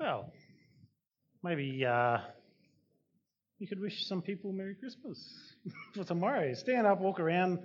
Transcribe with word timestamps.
Well, 0.00 0.32
maybe 1.42 1.84
uh, 1.84 2.16
you 3.58 3.66
could 3.66 3.78
wish 3.78 4.06
some 4.06 4.22
people 4.22 4.50
Merry 4.50 4.74
Christmas 4.74 5.22
for 5.94 6.04
tomorrow. 6.04 6.54
Stand 6.54 6.86
up, 6.86 7.00
walk 7.00 7.20
around, 7.20 7.58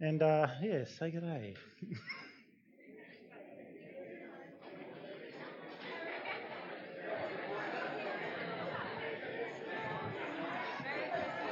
and 0.00 0.20
uh, 0.20 0.48
yeah, 0.60 0.84
say 0.98 1.12
good 1.12 1.20
day. 1.22 1.54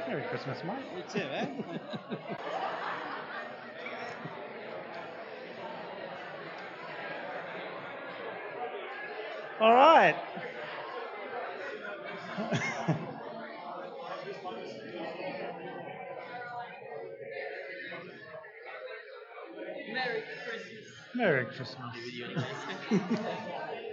Merry 0.09 0.23
Christmas, 0.23 0.61
mate. 0.65 0.75
You 0.97 1.03
too, 1.03 1.29
eh? 1.29 1.47
All 9.63 9.73
right. 9.73 10.13
Merry 19.95 20.23
Christmas. 20.45 20.85
Merry 21.15 21.45
Christmas. 21.45 21.95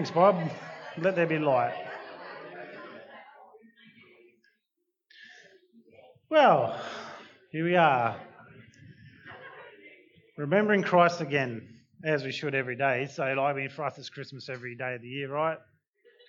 Thanks, 0.00 0.12
Bob. 0.12 0.50
Let 0.96 1.14
there 1.14 1.26
be 1.26 1.38
light. 1.38 1.74
Well, 6.30 6.80
here 7.52 7.64
we 7.64 7.76
are. 7.76 8.16
Remembering 10.38 10.82
Christ 10.82 11.20
again, 11.20 11.68
as 12.02 12.24
we 12.24 12.32
should 12.32 12.54
every 12.54 12.76
day. 12.76 13.08
So, 13.12 13.24
I 13.24 13.52
mean, 13.52 13.68
for 13.68 13.84
us, 13.84 13.98
it's 13.98 14.08
Christmas 14.08 14.48
every 14.48 14.74
day 14.74 14.94
of 14.94 15.02
the 15.02 15.08
year, 15.08 15.30
right? 15.30 15.58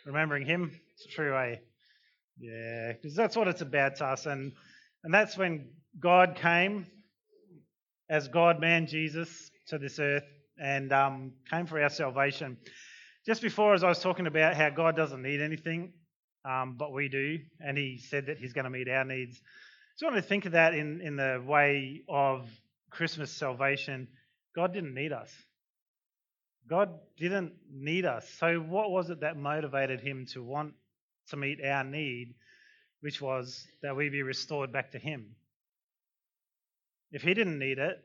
Remembering 0.05 0.45
Him. 0.45 0.77
It's 0.95 1.05
a 1.05 1.07
true, 1.07 1.33
eh? 1.37 1.55
Yeah, 2.41 2.91
because 2.91 3.15
that's 3.15 3.37
what 3.37 3.47
it's 3.47 3.61
about 3.61 3.95
to 3.95 4.05
us. 4.05 4.25
And, 4.25 4.51
and 5.05 5.13
that's 5.13 5.37
when 5.37 5.69
God 5.97 6.35
came 6.35 6.87
as 8.09 8.27
God 8.27 8.59
man 8.59 8.87
Jesus 8.87 9.49
to 9.67 9.77
this 9.77 9.97
earth 9.97 10.25
and 10.61 10.91
um, 10.91 11.31
came 11.49 11.67
for 11.67 11.81
our 11.81 11.89
salvation. 11.89 12.57
Just 13.25 13.43
before, 13.43 13.75
as 13.75 13.83
I 13.83 13.89
was 13.89 13.99
talking 13.99 14.25
about 14.25 14.55
how 14.55 14.69
God 14.71 14.95
doesn't 14.95 15.21
need 15.21 15.41
anything, 15.41 15.93
um, 16.43 16.75
but 16.77 16.91
we 16.91 17.07
do, 17.07 17.37
and 17.59 17.77
He 17.77 17.99
said 17.99 18.25
that 18.25 18.39
He's 18.39 18.53
going 18.53 18.63
to 18.65 18.71
meet 18.71 18.89
our 18.89 19.03
needs. 19.03 19.39
So 19.95 20.07
I 20.07 20.11
want 20.11 20.23
to 20.23 20.27
think 20.27 20.45
of 20.45 20.53
that 20.53 20.73
in, 20.73 21.01
in 21.01 21.17
the 21.17 21.43
way 21.45 22.01
of 22.09 22.49
Christmas 22.89 23.31
salvation. 23.31 24.07
God 24.55 24.73
didn't 24.73 24.95
need 24.95 25.13
us. 25.13 25.31
God 26.67 26.89
didn't 27.17 27.53
need 27.71 28.05
us. 28.05 28.27
So 28.39 28.55
what 28.55 28.89
was 28.89 29.11
it 29.11 29.21
that 29.21 29.37
motivated 29.37 29.99
Him 29.99 30.25
to 30.33 30.41
want 30.41 30.73
to 31.29 31.37
meet 31.37 31.63
our 31.63 31.83
need, 31.83 32.33
which 33.01 33.21
was 33.21 33.67
that 33.83 33.95
we 33.95 34.09
be 34.09 34.23
restored 34.23 34.71
back 34.73 34.91
to 34.91 34.97
Him? 34.97 35.35
If 37.11 37.21
He 37.21 37.35
didn't 37.35 37.59
need 37.59 37.77
it, 37.77 37.99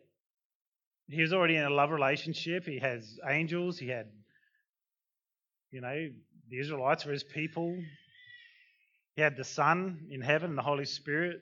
He 1.08 1.22
was 1.22 1.32
already 1.32 1.56
in 1.56 1.64
a 1.64 1.70
love 1.70 1.90
relationship. 1.90 2.66
He 2.66 2.80
has 2.80 3.18
angels. 3.26 3.78
He 3.78 3.88
had 3.88 4.08
you 5.70 5.80
know, 5.80 6.08
the 6.48 6.58
Israelites 6.58 7.04
were 7.04 7.12
his 7.12 7.24
people. 7.24 7.76
He 9.16 9.22
had 9.22 9.36
the 9.36 9.44
Son 9.44 10.08
in 10.10 10.20
heaven, 10.20 10.56
the 10.56 10.62
Holy 10.62 10.84
Spirit, 10.84 11.40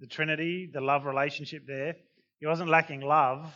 the 0.00 0.06
Trinity, 0.06 0.68
the 0.72 0.80
love 0.80 1.04
relationship 1.04 1.64
there. 1.66 1.94
He 2.40 2.46
wasn't 2.46 2.70
lacking 2.70 3.00
love. 3.00 3.52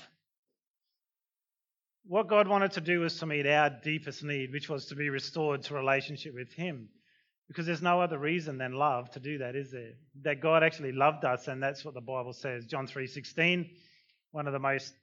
What 2.04 2.28
God 2.28 2.48
wanted 2.48 2.72
to 2.72 2.80
do 2.80 3.00
was 3.00 3.16
to 3.18 3.26
meet 3.26 3.46
our 3.46 3.70
deepest 3.70 4.24
need, 4.24 4.52
which 4.52 4.68
was 4.68 4.86
to 4.86 4.96
be 4.96 5.08
restored 5.08 5.62
to 5.64 5.74
relationship 5.74 6.34
with 6.34 6.52
Him. 6.52 6.88
Because 7.48 7.66
there's 7.66 7.82
no 7.82 8.00
other 8.00 8.18
reason 8.18 8.58
than 8.58 8.72
love 8.72 9.10
to 9.10 9.20
do 9.20 9.38
that, 9.38 9.54
is 9.54 9.70
there? 9.70 9.92
That 10.22 10.40
God 10.40 10.62
actually 10.62 10.92
loved 10.92 11.24
us, 11.24 11.48
and 11.48 11.62
that's 11.62 11.84
what 11.84 11.94
the 11.94 12.00
Bible 12.00 12.32
says. 12.32 12.66
John 12.66 12.86
3:16, 12.86 13.70
one 14.30 14.46
of 14.46 14.52
the 14.52 14.58
most 14.58 14.94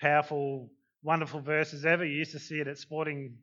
powerful, 0.00 0.70
wonderful 1.02 1.40
verses 1.40 1.84
ever. 1.84 2.04
You 2.04 2.16
used 2.16 2.32
to 2.32 2.38
see 2.38 2.60
it 2.60 2.68
at 2.68 2.78
sporting 2.78 3.38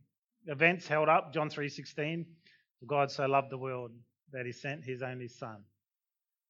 events 0.48 0.88
held 0.88 1.10
up, 1.10 1.34
John 1.34 1.50
3:16, 1.50 2.26
for 2.80 2.86
God 2.86 3.12
so 3.12 3.26
loved 3.26 3.50
the 3.52 3.58
world 3.58 3.92
that 4.32 4.46
he 4.46 4.52
sent 4.52 4.84
his 4.84 5.02
only 5.02 5.28
son, 5.28 5.64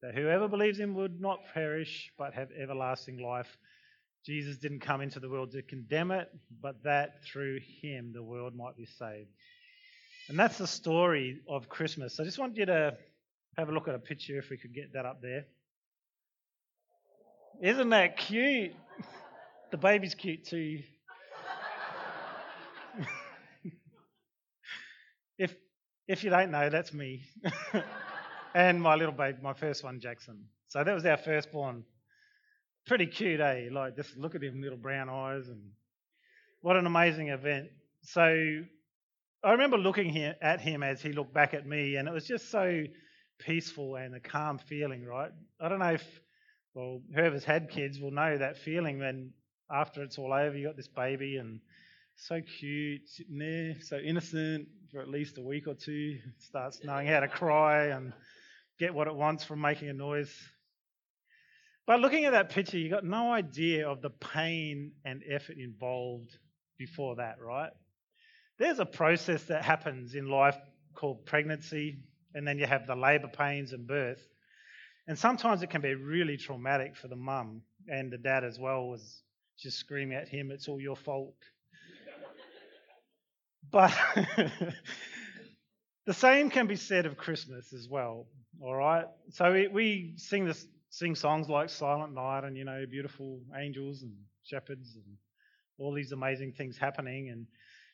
that 0.01 0.15
whoever 0.15 0.47
believes 0.47 0.79
him 0.79 0.93
would 0.95 1.19
not 1.19 1.39
perish 1.53 2.11
but 2.17 2.33
have 2.33 2.49
everlasting 2.51 3.17
life. 3.17 3.57
Jesus 4.25 4.57
didn't 4.57 4.81
come 4.81 5.01
into 5.01 5.19
the 5.19 5.29
world 5.29 5.51
to 5.51 5.63
condemn 5.63 6.11
it, 6.11 6.29
but 6.61 6.83
that 6.83 7.23
through 7.25 7.59
him 7.81 8.13
the 8.13 8.23
world 8.23 8.55
might 8.55 8.77
be 8.77 8.85
saved. 8.85 9.29
And 10.29 10.37
that's 10.37 10.59
the 10.59 10.67
story 10.67 11.41
of 11.47 11.67
Christmas. 11.67 12.19
I 12.19 12.23
just 12.23 12.37
want 12.37 12.55
you 12.55 12.67
to 12.67 12.97
have 13.57 13.69
a 13.69 13.71
look 13.71 13.87
at 13.87 13.95
a 13.95 13.99
picture 13.99 14.37
if 14.37 14.49
we 14.49 14.57
could 14.57 14.73
get 14.73 14.93
that 14.93 15.05
up 15.05 15.21
there. 15.21 15.45
Isn't 17.61 17.89
that 17.89 18.17
cute? 18.17 18.73
The 19.71 19.77
baby's 19.77 20.15
cute 20.15 20.45
too. 20.45 20.83
If 25.41 25.55
if 26.07 26.23
you 26.23 26.29
don't 26.29 26.51
know, 26.51 26.69
that's 26.69 26.93
me. 26.93 27.23
and 28.55 28.81
my 28.81 28.95
little 28.95 29.13
baby, 29.13 29.37
my 29.41 29.53
first 29.53 29.83
one, 29.83 29.99
Jackson. 29.99 30.45
So 30.67 30.83
that 30.83 30.93
was 30.93 31.05
our 31.05 31.17
firstborn. 31.17 31.83
Pretty 32.85 33.07
cute, 33.07 33.39
eh? 33.39 33.69
Like 33.71 33.95
just 33.95 34.17
look 34.17 34.35
at 34.35 34.43
him, 34.43 34.61
little 34.61 34.77
brown 34.77 35.09
eyes, 35.09 35.47
and 35.47 35.61
what 36.61 36.75
an 36.77 36.85
amazing 36.85 37.29
event. 37.29 37.67
So 38.03 38.61
I 39.43 39.51
remember 39.51 39.77
looking 39.77 40.17
at 40.17 40.61
him 40.61 40.83
as 40.83 41.01
he 41.01 41.11
looked 41.11 41.33
back 41.33 41.53
at 41.53 41.65
me, 41.65 41.95
and 41.95 42.07
it 42.07 42.13
was 42.13 42.27
just 42.27 42.51
so 42.51 42.83
peaceful 43.39 43.95
and 43.95 44.15
a 44.15 44.19
calm 44.19 44.59
feeling, 44.59 45.03
right? 45.05 45.31
I 45.59 45.69
don't 45.69 45.79
know 45.79 45.93
if, 45.93 46.05
well, 46.75 47.01
whoever's 47.15 47.43
had 47.43 47.69
kids 47.69 47.99
will 47.99 48.11
know 48.11 48.37
that 48.37 48.57
feeling 48.57 48.99
when 48.99 49.31
after 49.71 50.03
it's 50.03 50.17
all 50.17 50.33
over, 50.33 50.55
you 50.55 50.67
got 50.67 50.77
this 50.77 50.87
baby 50.87 51.37
and 51.37 51.59
so 52.15 52.41
cute, 52.59 53.07
sitting 53.07 53.39
there, 53.39 53.75
so 53.81 53.97
innocent 53.97 54.67
for 54.91 54.99
at 54.99 55.09
least 55.09 55.37
a 55.37 55.41
week 55.41 55.67
or 55.67 55.73
two, 55.73 56.19
starts 56.39 56.83
knowing 56.83 57.07
how 57.07 57.21
to 57.21 57.27
cry 57.27 57.87
and 57.87 58.11
get 58.77 58.93
what 58.93 59.07
it 59.07 59.15
wants 59.15 59.43
from 59.43 59.61
making 59.61 59.89
a 59.89 59.93
noise. 59.93 60.33
But 61.87 62.01
looking 62.01 62.25
at 62.25 62.31
that 62.31 62.49
picture, 62.49 62.77
you 62.77 62.89
got 62.89 63.05
no 63.05 63.31
idea 63.31 63.87
of 63.87 64.01
the 64.01 64.09
pain 64.09 64.91
and 65.05 65.23
effort 65.29 65.57
involved 65.57 66.37
before 66.77 67.15
that, 67.15 67.39
right? 67.39 67.71
There's 68.59 68.79
a 68.79 68.85
process 68.85 69.43
that 69.43 69.63
happens 69.63 70.13
in 70.13 70.29
life 70.29 70.57
called 70.93 71.25
pregnancy, 71.25 71.99
and 72.33 72.45
then 72.47 72.59
you 72.59 72.65
have 72.65 72.85
the 72.85 72.95
labour 72.95 73.29
pains 73.29 73.71
and 73.71 73.87
birth. 73.87 74.21
And 75.07 75.17
sometimes 75.17 75.63
it 75.63 75.69
can 75.69 75.81
be 75.81 75.95
really 75.95 76.37
traumatic 76.37 76.95
for 76.95 77.07
the 77.07 77.15
mum 77.15 77.61
and 77.87 78.11
the 78.11 78.17
dad 78.17 78.43
as 78.43 78.59
well, 78.59 78.87
was 78.87 79.23
just 79.57 79.77
screaming 79.77 80.17
at 80.17 80.27
him, 80.27 80.51
it's 80.51 80.67
all 80.67 80.81
your 80.81 80.95
fault. 80.95 81.35
But 83.69 83.93
the 86.05 86.13
same 86.13 86.49
can 86.49 86.67
be 86.67 86.75
said 86.75 87.05
of 87.05 87.17
Christmas 87.17 87.73
as 87.73 87.87
well. 87.89 88.27
All 88.61 88.75
right. 88.75 89.05
So 89.31 89.51
we, 89.53 89.67
we 89.67 90.13
sing 90.17 90.45
this, 90.45 90.65
sing 90.89 91.15
songs 91.15 91.49
like 91.49 91.69
Silent 91.69 92.13
Night 92.13 92.43
and 92.43 92.57
you 92.57 92.65
know 92.65 92.85
beautiful 92.89 93.39
angels 93.57 94.01
and 94.01 94.13
shepherds 94.43 94.95
and 94.95 95.17
all 95.77 95.93
these 95.93 96.11
amazing 96.11 96.53
things 96.53 96.77
happening 96.77 97.29
and 97.29 97.47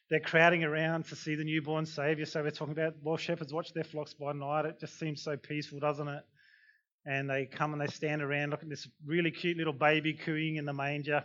they're 0.10 0.20
crowding 0.20 0.64
around 0.64 1.06
to 1.06 1.16
see 1.16 1.36
the 1.36 1.44
newborn 1.44 1.86
Savior. 1.86 2.26
So 2.26 2.42
we're 2.42 2.52
talking 2.52 2.72
about 2.72 2.96
well, 3.02 3.18
shepherds 3.18 3.54
watch 3.54 3.74
their 3.74 3.84
flocks 3.84 4.14
by 4.14 4.32
night. 4.34 4.66
It 4.66 4.80
just 4.80 4.98
seems 4.98 5.22
so 5.22 5.36
peaceful, 5.36 5.80
doesn't 5.80 6.08
it? 6.08 6.24
And 7.06 7.30
they 7.30 7.46
come 7.46 7.74
and 7.74 7.82
they 7.82 7.88
stand 7.88 8.22
around, 8.22 8.52
look 8.52 8.64
at 8.64 8.70
this 8.70 8.88
really 9.06 9.32
cute 9.32 9.58
little 9.58 9.74
baby 9.74 10.14
cooing 10.14 10.56
in 10.56 10.66
the 10.66 10.74
manger. 10.74 11.24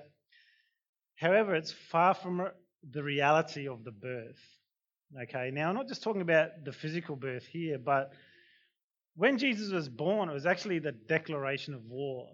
However, 1.16 1.54
it's 1.54 1.72
far 1.72 2.14
from 2.14 2.48
the 2.90 3.02
reality 3.02 3.68
of 3.68 3.84
the 3.84 3.90
birth. 3.90 4.40
Okay, 5.22 5.50
now 5.52 5.68
I'm 5.68 5.74
not 5.74 5.88
just 5.88 6.02
talking 6.02 6.22
about 6.22 6.64
the 6.64 6.72
physical 6.72 7.16
birth 7.16 7.44
here, 7.44 7.78
but 7.78 8.12
when 9.14 9.38
Jesus 9.38 9.70
was 9.70 9.88
born, 9.88 10.30
it 10.30 10.32
was 10.34 10.46
actually 10.46 10.78
the 10.78 10.92
declaration 10.92 11.74
of 11.74 11.84
war. 11.84 12.28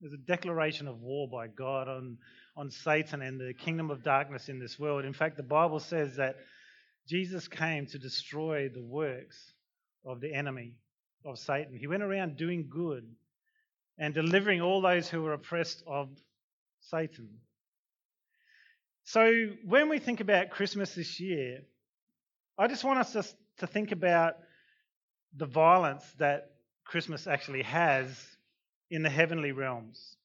It 0.00 0.04
was 0.06 0.12
a 0.12 0.26
declaration 0.26 0.88
of 0.88 1.00
war 1.00 1.28
by 1.28 1.46
God 1.46 1.88
on, 1.88 2.18
on 2.56 2.70
Satan 2.70 3.22
and 3.22 3.40
the 3.40 3.54
kingdom 3.54 3.90
of 3.90 4.02
darkness 4.02 4.48
in 4.48 4.58
this 4.58 4.78
world. 4.78 5.04
In 5.04 5.12
fact, 5.12 5.36
the 5.36 5.44
Bible 5.44 5.78
says 5.78 6.16
that 6.16 6.36
Jesus 7.06 7.46
came 7.46 7.86
to 7.86 7.98
destroy 7.98 8.68
the 8.68 8.82
works 8.82 9.52
of 10.04 10.20
the 10.20 10.34
enemy, 10.34 10.74
of 11.24 11.38
Satan. 11.38 11.76
He 11.78 11.86
went 11.86 12.02
around 12.02 12.36
doing 12.36 12.66
good 12.68 13.06
and 13.96 14.12
delivering 14.12 14.60
all 14.60 14.80
those 14.80 15.08
who 15.08 15.22
were 15.22 15.34
oppressed 15.34 15.84
of 15.86 16.08
Satan. 16.80 17.28
So, 19.04 19.32
when 19.64 19.88
we 19.88 19.98
think 19.98 20.20
about 20.20 20.50
Christmas 20.50 20.94
this 20.94 21.18
year, 21.18 21.62
I 22.58 22.68
just 22.68 22.84
want 22.84 23.00
us 23.00 23.12
to, 23.12 23.24
to 23.58 23.66
think 23.66 23.92
about 23.92 24.34
the 25.36 25.46
violence 25.46 26.04
that 26.18 26.52
Christmas 26.84 27.26
actually 27.26 27.62
has 27.62 28.06
in 28.90 29.02
the 29.02 29.10
heavenly 29.10 29.52
realms. 29.52 30.16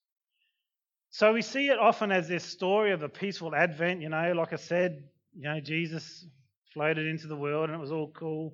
So 1.09 1.33
we 1.33 1.41
see 1.41 1.69
it 1.69 1.79
often 1.79 2.11
as 2.11 2.27
this 2.27 2.43
story 2.43 2.91
of 2.91 3.01
a 3.01 3.09
peaceful 3.09 3.55
advent, 3.55 4.01
you 4.01 4.09
know, 4.09 4.33
like 4.33 4.53
I 4.53 4.57
said, 4.57 5.03
you 5.35 5.43
know, 5.43 5.59
Jesus 5.59 6.25
floated 6.73 7.07
into 7.07 7.27
the 7.27 7.35
world 7.35 7.69
and 7.69 7.77
it 7.77 7.81
was 7.81 7.91
all 7.91 8.11
cool. 8.11 8.53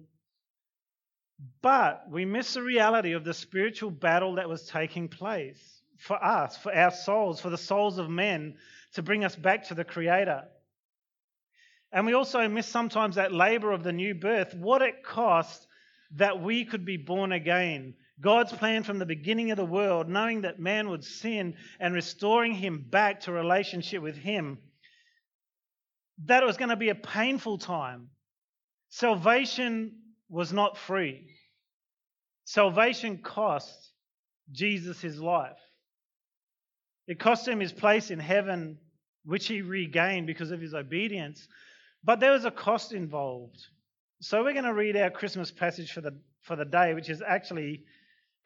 But 1.62 2.10
we 2.10 2.26
miss 2.26 2.54
the 2.54 2.62
reality 2.62 3.14
of 3.14 3.26
the 3.26 3.34
spiritual 3.34 3.92
battle 3.92 4.36
that 4.36 4.48
was 4.48 4.66
taking 4.68 5.10
place 5.10 5.82
for 6.04 6.22
us, 6.24 6.58
for 6.58 6.74
our 6.74 6.92
souls, 6.92 7.40
for 7.40 7.50
the 7.50 7.58
souls 7.58 7.98
of 7.98 8.10
men, 8.10 8.56
to 8.94 9.02
bring 9.02 9.24
us 9.24 9.36
back 9.36 9.68
to 9.68 9.74
the 9.74 9.86
Creator. 9.86 10.44
And 11.94 12.06
we 12.06 12.14
also 12.14 12.48
miss 12.50 12.68
sometimes 12.68 13.16
that 13.16 13.32
labor 13.32 13.72
of 13.72 13.84
the 13.84 13.94
new 13.94 14.14
birth, 14.14 14.54
what 14.54 14.82
it 14.82 15.04
cost 15.04 15.66
that 16.16 16.42
we 16.42 16.66
could 16.66 16.86
be 16.86 16.98
born 16.98 17.32
again. 17.32 17.94
God's 18.20 18.52
plan 18.52 18.84
from 18.84 19.00
the 19.00 19.06
beginning 19.06 19.52
of 19.52 19.58
the 19.58 19.66
world, 19.66 20.10
knowing 20.10 20.42
that 20.42 20.60
man 20.60 20.90
would 20.90 21.06
sin 21.06 21.56
and 21.80 21.94
restoring 21.94 22.54
him 22.54 22.86
back 22.90 23.22
to 23.22 23.32
relationship 23.32 24.02
with 24.02 24.18
him, 24.18 24.58
that 26.26 26.46
was 26.46 26.58
going 26.58 26.70
to 26.70 26.76
be 26.76 26.90
a 26.90 26.96
painful 26.96 27.58
time. 27.58 28.10
Salvation 28.90 29.94
was 30.30 30.52
not 30.52 30.78
free. 30.78 31.28
Salvation 32.44 33.20
cost 33.20 33.92
Jesus 34.52 35.00
his 35.00 35.20
life. 35.20 35.58
It 37.08 37.20
cost 37.20 37.48
him 37.48 37.60
his 37.60 37.74
place 37.74 38.12
in 38.12 38.20
heaven, 38.20 38.78
which 39.26 39.48
he 39.48 39.62
regained 39.62 40.28
because 40.28 40.52
of 40.52 40.62
his 40.62 40.74
obedience. 40.74 41.48
But 42.04 42.20
there 42.20 42.32
was 42.32 42.46
a 42.46 42.52
cost 42.52 42.94
involved. 42.94 43.66
So 44.22 44.44
we're 44.44 44.54
going 44.54 44.66
to 44.66 44.74
read 44.74 44.96
our 44.96 45.10
Christmas 45.10 45.52
passage 45.52 45.92
for 45.92 46.02
the, 46.02 46.18
for 46.42 46.56
the 46.56 46.66
day, 46.66 46.94
which 46.94 47.10
is 47.10 47.22
actually 47.22 47.84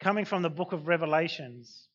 coming 0.00 0.24
from 0.24 0.42
the 0.42 0.50
book 0.50 0.72
of 0.72 0.88
Revelations. 0.88 1.88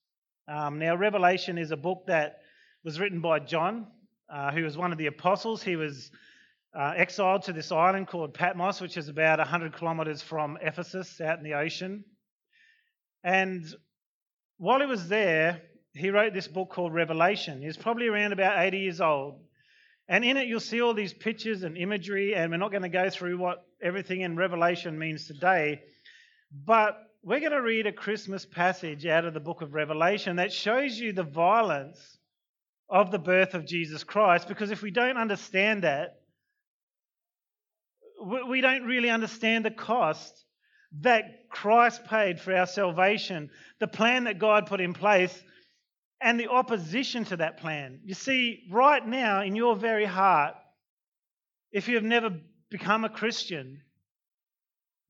Um, 0.48 0.80
now, 0.80 0.95
Revelation 0.95 1.57
is 1.57 1.71
a 1.71 1.77
book 1.77 2.04
that 2.07 2.42
was 2.83 3.00
written 3.00 3.21
by 3.21 3.39
John, 3.39 3.88
uh, 4.30 4.51
who 4.51 4.63
was 4.63 4.77
one 4.77 4.92
of 4.92 4.98
the 4.98 5.07
apostles. 5.07 5.63
He 5.63 5.75
was 5.75 6.12
uh, 6.77 6.94
exiled 6.95 7.44
to 7.44 7.54
this 7.54 7.71
island 7.71 8.07
called 8.07 8.33
Patmos, 8.33 8.81
which 8.81 8.98
is 8.98 9.07
about 9.07 9.39
100 9.39 9.77
kilometres 9.77 10.21
from 10.21 10.57
Ephesus 10.62 11.21
out 11.21 11.38
in 11.38 11.44
the 11.44 11.54
ocean. 11.54 12.04
And 13.24 13.63
while 14.57 14.80
he 14.80 14.86
was 14.86 15.07
there, 15.07 15.62
he 15.94 16.10
wrote 16.10 16.34
this 16.34 16.48
book 16.48 16.69
called 16.69 16.94
Revelation. 16.94 17.62
He's 17.62 17.78
probably 17.78 18.07
around 18.07 18.34
about 18.34 18.60
80 18.60 18.80
years 18.80 19.01
old. 19.01 19.40
And 20.07 20.25
in 20.25 20.38
it, 20.38 20.48
you'll 20.48 20.60
see 20.60 20.81
all 20.81 20.94
these 20.94 21.13
pictures 21.13 21.63
and 21.63 21.78
imagery, 21.78 22.36
and 22.36 22.51
we're 22.51 22.57
not 22.57 22.72
going 22.72 22.84
to 22.84 22.90
go 22.90 23.10
through 23.10 23.38
what 23.38 23.66
everything 23.81 24.22
in 24.22 24.36
Revelation 24.36 24.98
means 24.98 25.28
today. 25.28 25.81
But 26.51 26.98
we're 27.24 27.40
going 27.40 27.51
to 27.51 27.62
read 27.62 27.88
a 27.88 27.94
Christmas 27.94 28.45
passage 28.45 29.06
out 29.06 29.25
of 29.25 29.34
the 29.34 29.40
book 29.40 29.62
of 29.62 29.74
Revelation 29.74 30.38
that 30.38 30.51
shows 30.51 31.00
you 31.00 31.13
the 31.13 31.24
violence 31.24 32.18
of 32.90 33.12
the 33.12 33.19
birth 33.19 33.54
of 33.54 33.66
Jesus 33.66 34.04
Christ. 34.04 34.48
Because 34.48 34.72
if 34.72 34.81
we 34.81 34.92
don't 34.92 35.18
understand 35.18 35.84
that, 35.84 36.19
we 38.48 38.62
don't 38.62 38.84
really 38.84 39.10
understand 39.10 39.63
the 39.63 39.72
cost 39.72 40.44
that 41.01 41.50
Christ 41.50 42.06
paid 42.06 42.40
for 42.40 42.56
our 42.56 42.68
salvation, 42.68 43.50
the 43.80 43.88
plan 43.88 44.25
that 44.25 44.40
God 44.40 44.68
put 44.68 44.81
in 44.81 44.94
place 44.94 45.44
and 46.23 46.39
the 46.39 46.49
opposition 46.49 47.25
to 47.25 47.37
that 47.37 47.57
plan. 47.57 47.99
You 48.05 48.13
see, 48.13 48.63
right 48.71 49.05
now 49.05 49.43
in 49.43 49.55
your 49.55 49.75
very 49.75 50.05
heart, 50.05 50.55
if 51.71 51.87
you 51.87 51.95
have 51.95 52.03
never 52.03 52.29
become 52.71 53.03
a 53.03 53.09
Christian, 53.09 53.81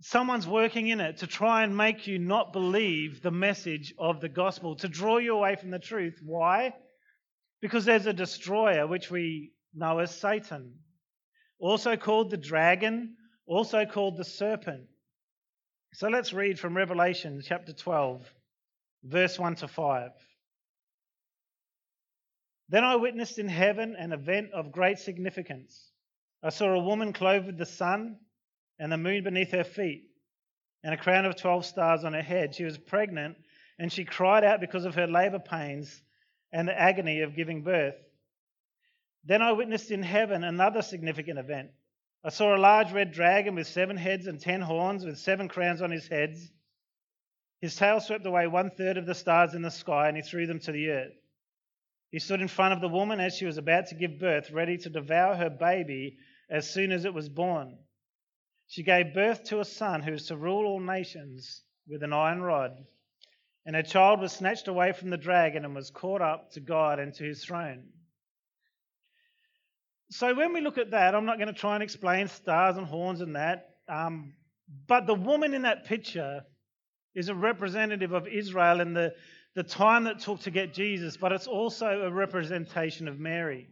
someone's 0.01 0.48
working 0.48 0.88
in 0.88 1.00
it 1.00 1.18
to 1.18 1.27
try 1.27 1.63
and 1.63 1.77
make 1.77 2.07
you 2.07 2.18
not 2.18 2.51
believe 2.51 3.21
the 3.21 3.31
message 3.31 3.94
of 4.00 4.21
the 4.21 4.30
gospel, 4.30 4.75
to 4.77 4.88
draw 4.88 5.19
you 5.19 5.36
away 5.36 5.56
from 5.56 5.69
the 5.69 5.80
truth. 5.80 6.19
Why? 6.24 6.74
Because 7.62 7.86
there's 7.86 8.07
a 8.07 8.13
destroyer, 8.13 8.88
which 8.88 9.12
we 9.12 9.51
know 9.74 10.00
as 10.00 10.12
Satan, 10.19 10.74
also 11.60 11.95
called 11.95 12.31
the 12.31 12.38
dragon, 12.38 13.15
also 13.45 13.86
called 13.86 14.18
the 14.18 14.25
serpent. 14.25 14.88
So 15.94 16.07
let's 16.07 16.33
read 16.33 16.60
from 16.60 16.75
Revelation 16.75 17.42
chapter 17.45 17.71
12, 17.71 18.25
verse 19.04 19.38
1 19.38 19.56
to 19.57 19.68
5. 19.68 20.10
Then 22.69 22.83
I 22.83 22.95
witnessed 22.95 23.39
in 23.39 23.48
heaven 23.48 23.95
an 23.95 24.13
event 24.13 24.51
of 24.54 24.71
great 24.71 25.00
significance. 25.00 25.92
I 26.42 26.50
saw 26.50 26.74
a 26.74 26.83
woman 26.83 27.13
clothed 27.13 27.45
with 27.45 27.57
the 27.57 27.65
sun 27.65 28.19
and 28.80 28.92
the 28.92 28.98
moon 28.98 29.24
beneath 29.24 29.51
her 29.51 29.63
feet, 29.63 30.10
and 30.83 30.94
a 30.94 30.98
crown 30.98 31.25
of 31.25 31.36
12 31.36 31.65
stars 31.65 32.04
on 32.04 32.13
her 32.13 32.21
head. 32.21 32.56
She 32.56 32.63
was 32.63 32.77
pregnant, 32.77 33.38
and 33.80 33.92
she 33.92 34.06
cried 34.06 34.44
out 34.44 34.60
because 34.60 34.86
of 34.86 34.95
her 34.95 35.07
labor 35.07 35.39
pains 35.39 36.01
and 36.51 36.68
the 36.68 36.80
agony 36.80 37.21
of 37.21 37.36
giving 37.36 37.63
birth. 37.63 37.95
Then 39.24 39.42
I 39.42 39.54
witnessed 39.54 39.92
in 39.92 40.04
heaven 40.04 40.44
another 40.44 40.81
significant 40.81 41.39
event. 41.39 41.71
I 42.24 42.30
saw 42.30 42.56
a 42.56 42.57
large 42.57 42.92
red 42.92 43.12
dragon 43.12 43.56
with 43.56 43.68
seven 43.68 43.98
heads 43.98 44.27
and 44.27 44.39
ten 44.39 44.62
horns, 44.62 45.06
with 45.06 45.18
seven 45.18 45.48
crowns 45.48 45.81
on 45.81 45.92
his 45.92 46.07
heads. 46.07 46.51
His 47.62 47.75
tail 47.75 48.00
swept 48.00 48.25
away 48.25 48.48
one 48.48 48.69
third 48.69 48.98
of 48.98 49.06
the 49.06 49.15
stars 49.15 49.54
in 49.54 49.62
the 49.62 49.71
sky, 49.71 50.07
and 50.07 50.18
he 50.18 50.24
threw 50.24 50.45
them 50.45 50.60
to 50.60 50.71
the 50.71 50.89
earth. 50.89 51.13
He 52.13 52.19
stood 52.19 52.42
in 52.42 52.48
front 52.48 52.75
of 52.75 52.80
the 52.80 52.95
woman 52.95 53.19
as 53.19 53.36
she 53.36 53.45
was 53.45 53.57
about 53.57 53.88
to 53.88 53.95
give 53.95 54.19
birth, 54.19 54.51
ready 54.51 54.77
to 54.77 54.89
devour 54.89 55.36
her 55.36 55.50
baby 55.50 56.19
as 56.48 56.69
soon 56.69 56.92
as 56.92 57.06
it 57.06 57.13
was 57.15 57.27
born. 57.27 57.80
She 58.68 58.83
gave 58.83 59.15
birth 59.15 59.45
to 59.45 59.62
a 59.62 59.65
son 59.65 60.04
who 60.04 60.13
is 60.13 60.27
to 60.27 60.38
rule 60.38 60.68
all 60.68 60.80
nations 60.80 61.63
with 61.88 62.04
an 62.04 62.13
iron 62.13 62.44
rod. 62.44 62.77
And 63.65 63.75
her 63.75 63.81
child 63.81 64.19
was 64.21 64.31
snatched 64.31 64.68
away 64.68 64.92
from 64.92 65.10
the 65.10 65.18
dragon 65.18 65.65
and 65.65 65.74
was 65.74 65.89
caught 65.89 66.21
up 66.21 66.51
to 66.51 66.60
God 66.60 67.00
and 67.00 67.15
to 67.15 67.24
his 67.24 67.44
throne. 67.44 67.86
So, 70.12 70.36
when 70.36 70.54
we 70.54 70.62
look 70.62 70.77
at 70.77 70.92
that, 70.92 71.15
I'm 71.15 71.25
not 71.25 71.39
going 71.39 71.48
to 71.48 71.60
try 71.60 71.74
and 71.74 71.81
explain 71.81 72.27
stars 72.27 72.77
and 72.77 72.86
horns 72.86 73.22
and 73.22 73.36
that, 73.36 73.70
um, 73.89 74.36
but 74.88 75.08
the 75.08 75.15
woman 75.15 75.55
in 75.55 75.63
that 75.63 75.86
picture 75.86 76.43
is 77.15 77.29
a 77.29 77.36
representative 77.36 78.12
of 78.12 78.27
Israel 78.27 78.82
and 78.82 78.96
the, 78.96 79.15
the 79.55 79.63
time 79.63 80.05
that 80.05 80.19
took 80.19 80.41
to 80.41 80.51
get 80.51 80.74
Jesus, 80.74 81.15
but 81.17 81.31
it's 81.31 81.48
also 81.48 82.01
a 82.01 82.12
representation 82.12 83.07
of 83.07 83.19
Mary. 83.19 83.69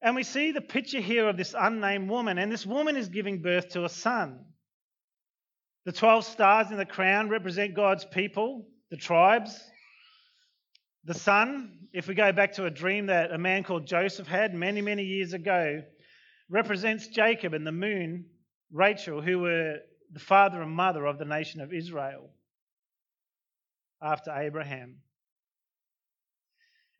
And 0.00 0.16
we 0.16 0.24
see 0.24 0.50
the 0.50 0.60
picture 0.60 1.00
here 1.00 1.28
of 1.28 1.36
this 1.36 1.54
unnamed 1.56 2.10
woman, 2.10 2.38
and 2.38 2.50
this 2.50 2.66
woman 2.66 2.96
is 2.96 3.08
giving 3.08 3.40
birth 3.40 3.70
to 3.70 3.84
a 3.84 3.88
son. 3.88 4.44
The 5.84 5.92
12 5.92 6.24
stars 6.24 6.70
in 6.70 6.76
the 6.76 6.86
crown 6.86 7.28
represent 7.28 7.74
God's 7.74 8.04
people, 8.04 8.66
the 8.90 8.96
tribes. 8.96 9.60
The 11.04 11.14
sun, 11.14 11.86
if 11.92 12.08
we 12.08 12.14
go 12.14 12.32
back 12.32 12.54
to 12.54 12.66
a 12.66 12.70
dream 12.70 13.06
that 13.06 13.32
a 13.32 13.38
man 13.38 13.62
called 13.62 13.86
Joseph 13.86 14.26
had 14.26 14.54
many, 14.54 14.80
many 14.80 15.04
years 15.04 15.34
ago, 15.34 15.82
represents 16.48 17.06
Jacob, 17.06 17.54
and 17.54 17.66
the 17.66 17.72
moon, 17.72 18.26
Rachel, 18.72 19.20
who 19.20 19.38
were 19.38 19.76
the 20.12 20.20
father 20.20 20.62
and 20.62 20.72
mother 20.72 21.06
of 21.06 21.18
the 21.18 21.24
nation 21.24 21.60
of 21.60 21.72
Israel 21.72 22.28
after 24.02 24.32
Abraham. 24.32 24.96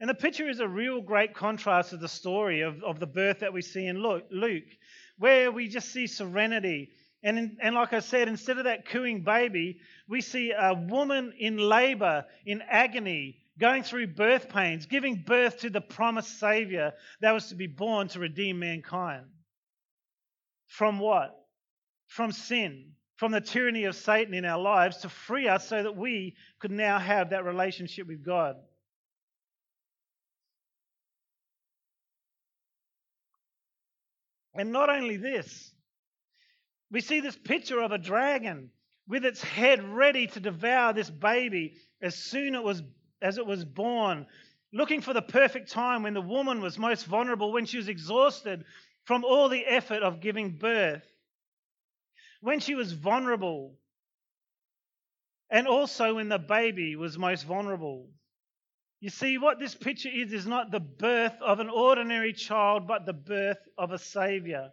And 0.01 0.09
the 0.11 0.15
picture 0.15 0.49
is 0.49 0.61
a 0.61 0.67
real 0.67 1.01
great 1.01 1.35
contrast 1.35 1.91
to 1.91 1.97
the 1.97 2.09
story 2.09 2.63
of, 2.63 2.83
of 2.83 2.99
the 2.99 3.07
birth 3.07 3.41
that 3.41 3.53
we 3.53 3.63
see 3.63 3.87
in 3.87 4.03
Luke, 4.03 4.67
where 5.19 5.53
we 5.53 5.69
just 5.69 5.93
see 5.93 6.09
serenity. 6.09 6.91
And, 7.23 7.39
in, 7.39 7.57
and 7.63 7.75
like 7.77 7.93
I 7.93 8.01
said, 8.01 8.27
instead 8.27 8.59
of 8.59 8.65
that 8.65 8.89
cooing 8.89 9.23
baby, 9.23 9.79
we 10.09 10.21
see 10.21 10.53
a 10.53 10.75
woman 10.75 11.33
in 11.39 11.57
labor, 11.57 12.25
in 12.45 12.63
agony, 12.69 13.39
going 13.61 13.85
through 13.85 14.09
birth 14.09 14.49
pains, 14.49 14.87
giving 14.87 15.23
birth 15.25 15.61
to 15.61 15.71
the 15.71 15.81
promised 15.81 16.41
Savior 16.41 16.95
that 17.21 17.33
was 17.33 17.49
to 17.51 17.55
be 17.55 17.69
born 17.69 18.09
to 18.09 18.19
redeem 18.19 18.59
mankind. 18.59 19.27
From 20.67 20.99
what? 20.99 21.39
From 22.09 22.33
sin, 22.33 22.93
from 23.23 23.31
the 23.31 23.41
tyranny 23.41 23.85
of 23.85 23.95
Satan 23.95 24.35
in 24.35 24.45
our 24.45 24.61
lives 24.61 24.97
to 24.97 25.09
free 25.09 25.47
us 25.47 25.69
so 25.69 25.81
that 25.81 25.97
we 25.97 26.35
could 26.59 26.73
now 26.73 26.99
have 26.99 27.31
that 27.31 27.45
relationship 27.45 28.09
with 28.09 28.25
God. 28.25 28.57
And 34.57 34.73
not 34.73 34.91
only 34.91 35.19
this, 35.19 35.71
we 36.91 37.01
see 37.01 37.21
this 37.21 37.37
picture 37.37 37.81
of 37.81 37.93
a 37.93 37.97
dragon 37.97 38.71
with 39.07 39.25
its 39.25 39.41
head 39.41 39.85
ready 39.85 40.27
to 40.27 40.41
devour 40.41 40.93
this 40.93 41.09
baby 41.09 41.77
as 42.03 42.17
soon 42.17 42.57
it 42.57 42.65
was, 42.65 42.83
as 43.23 43.39
it 43.39 43.47
was 43.47 43.65
born, 43.65 44.27
looking 44.73 45.01
for 45.01 45.15
the 45.15 45.23
perfect 45.23 45.71
time 45.71 46.03
when 46.03 46.15
the 46.15 46.21
woman 46.21 46.61
was 46.61 46.77
most 46.77 47.07
vulnerable, 47.07 47.53
when 47.53 47.67
she 47.67 47.77
was 47.77 47.89
exhausted 47.89 48.65
from 49.05 49.25
all 49.25 49.49
the 49.49 49.65
effort 49.65 50.03
of 50.03 50.21
giving 50.21 50.59
birth, 50.59 51.07
when 52.43 52.59
she 52.59 52.75
was 52.75 52.93
vulnerable, 52.93 53.79
and 55.49 55.69
also 55.69 56.17
when 56.17 56.29
the 56.29 56.39
baby 56.39 56.97
was 56.97 57.17
most 57.17 57.45
vulnerable. 57.45 58.11
You 59.01 59.11
see, 59.11 59.39
what 59.39 59.61
this 59.61 59.75
picture 59.75 60.09
is, 60.13 60.33
is 60.33 60.47
not 60.47 60.71
the 60.71 60.81
birth 60.81 61.35
of 61.41 61.61
an 61.61 61.69
ordinary 61.69 62.33
child, 62.33 62.87
but 62.89 63.07
the 63.07 63.13
birth 63.13 63.59
of 63.79 63.93
a 63.93 63.99
Savior. 63.99 64.71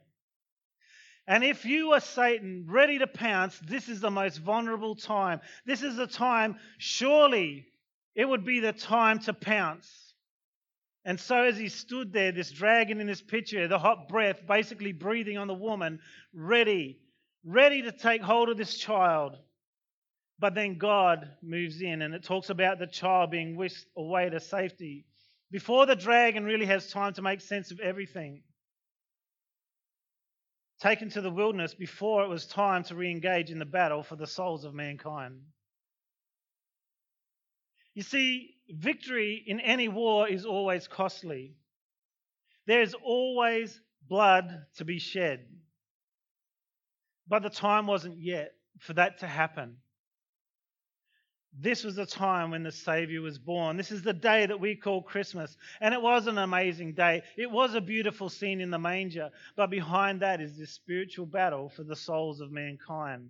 And 1.28 1.44
if 1.44 1.64
you 1.64 1.94
are 1.94 2.00
Satan, 2.00 2.66
ready 2.68 2.98
to 2.98 3.08
pounce, 3.08 3.60
this 3.60 3.88
is 3.88 4.02
the 4.02 4.10
most 4.10 4.38
vulnerable 4.38 4.96
time. 4.96 5.40
This 5.66 5.84
is 5.84 5.96
the 5.96 6.08
time, 6.08 6.56
surely 6.80 7.68
it 8.16 8.26
would 8.26 8.44
be 8.46 8.60
the 8.60 8.74
time 8.74 9.20
to 9.20 9.34
pounce. 9.34 9.88
And 11.06 11.20
so, 11.20 11.44
as 11.44 11.58
he 11.58 11.70
stood 11.70 12.14
there, 12.14 12.32
this 12.32 12.52
dragon 12.52 13.00
in 13.00 13.06
this 13.06 13.22
picture, 13.22 13.68
the 13.68 13.80
hot 13.80 14.08
breath 14.10 14.46
basically 14.48 14.92
breathing 14.92 15.38
on 15.38 15.48
the 15.48 15.54
woman, 15.54 16.00
ready, 16.34 17.00
ready 17.50 17.82
to 17.82 17.91
take 17.91 18.22
hold 18.22 18.50
of 18.50 18.58
this 18.58 18.77
child. 18.77 19.38
But 20.39 20.56
then 20.56 20.77
God 20.77 21.29
moves 21.41 21.82
in 21.82 22.01
and 22.01 22.13
it 22.13 22.24
talks 22.24 22.50
about 22.50 22.79
the 22.79 22.88
child 22.88 23.32
being 23.32 23.58
whisked 23.58 23.88
away 23.98 24.29
to 24.29 24.39
safety 24.39 25.06
before 25.51 25.86
the 25.86 25.96
dragon 25.96 26.46
really 26.46 26.68
has 26.68 26.91
time 26.91 27.13
to 27.13 27.22
make 27.22 27.41
sense 27.41 27.72
of 27.72 27.79
everything. 27.79 28.44
Taken 30.79 31.10
to 31.10 31.22
the 31.22 31.32
wilderness 31.32 31.74
before 31.74 32.24
it 32.24 32.29
was 32.29 32.46
time 32.46 32.84
to 32.86 32.96
re 32.96 33.12
engage 33.12 33.51
in 33.51 33.60
the 33.60 33.65
battle 33.65 34.03
for 34.03 34.15
the 34.15 34.27
souls 34.27 34.63
of 34.63 34.74
mankind. 34.74 35.41
You 37.96 38.03
see, 38.03 38.56
victory 38.70 39.44
in 39.46 39.60
any 39.60 39.89
war 39.89 40.29
is 40.29 40.46
always 40.46 40.88
costly. 40.88 41.56
There 42.65 42.82
is 42.82 42.94
always 42.94 43.82
blood 44.08 44.65
to 44.77 44.86
be 44.86 45.00
shed. 45.00 45.46
But 47.30 47.44
the 47.44 47.50
time 47.50 47.88
wasn't 47.88 48.20
yet 48.20 48.54
for 48.80 48.94
that 48.94 49.20
to 49.20 49.28
happen. 49.28 49.78
This 51.58 51.84
was 51.84 51.96
the 51.96 52.06
time 52.06 52.52
when 52.52 52.64
the 52.64 52.72
Savior 52.72 53.22
was 53.22 53.40
born. 53.40 53.76
This 53.76 53.92
is 53.92 54.04
the 54.04 54.14
day 54.14 54.46
that 54.46 54.60
we 54.60 54.76
call 54.76 55.02
Christmas. 55.02 55.58
And 55.82 55.94
it 55.94 56.02
was 56.02 56.28
an 56.28 56.38
amazing 56.38 56.94
day. 56.94 57.24
It 57.38 57.50
was 57.50 57.74
a 57.74 57.82
beautiful 57.82 58.30
scene 58.30 58.62
in 58.62 58.70
the 58.70 58.80
manger. 58.80 59.30
But 59.56 59.70
behind 59.70 60.22
that 60.22 60.42
is 60.42 60.58
this 60.58 60.72
spiritual 60.72 61.26
battle 61.26 61.70
for 61.70 61.84
the 61.84 61.96
souls 61.96 62.40
of 62.40 62.52
mankind. 62.52 63.30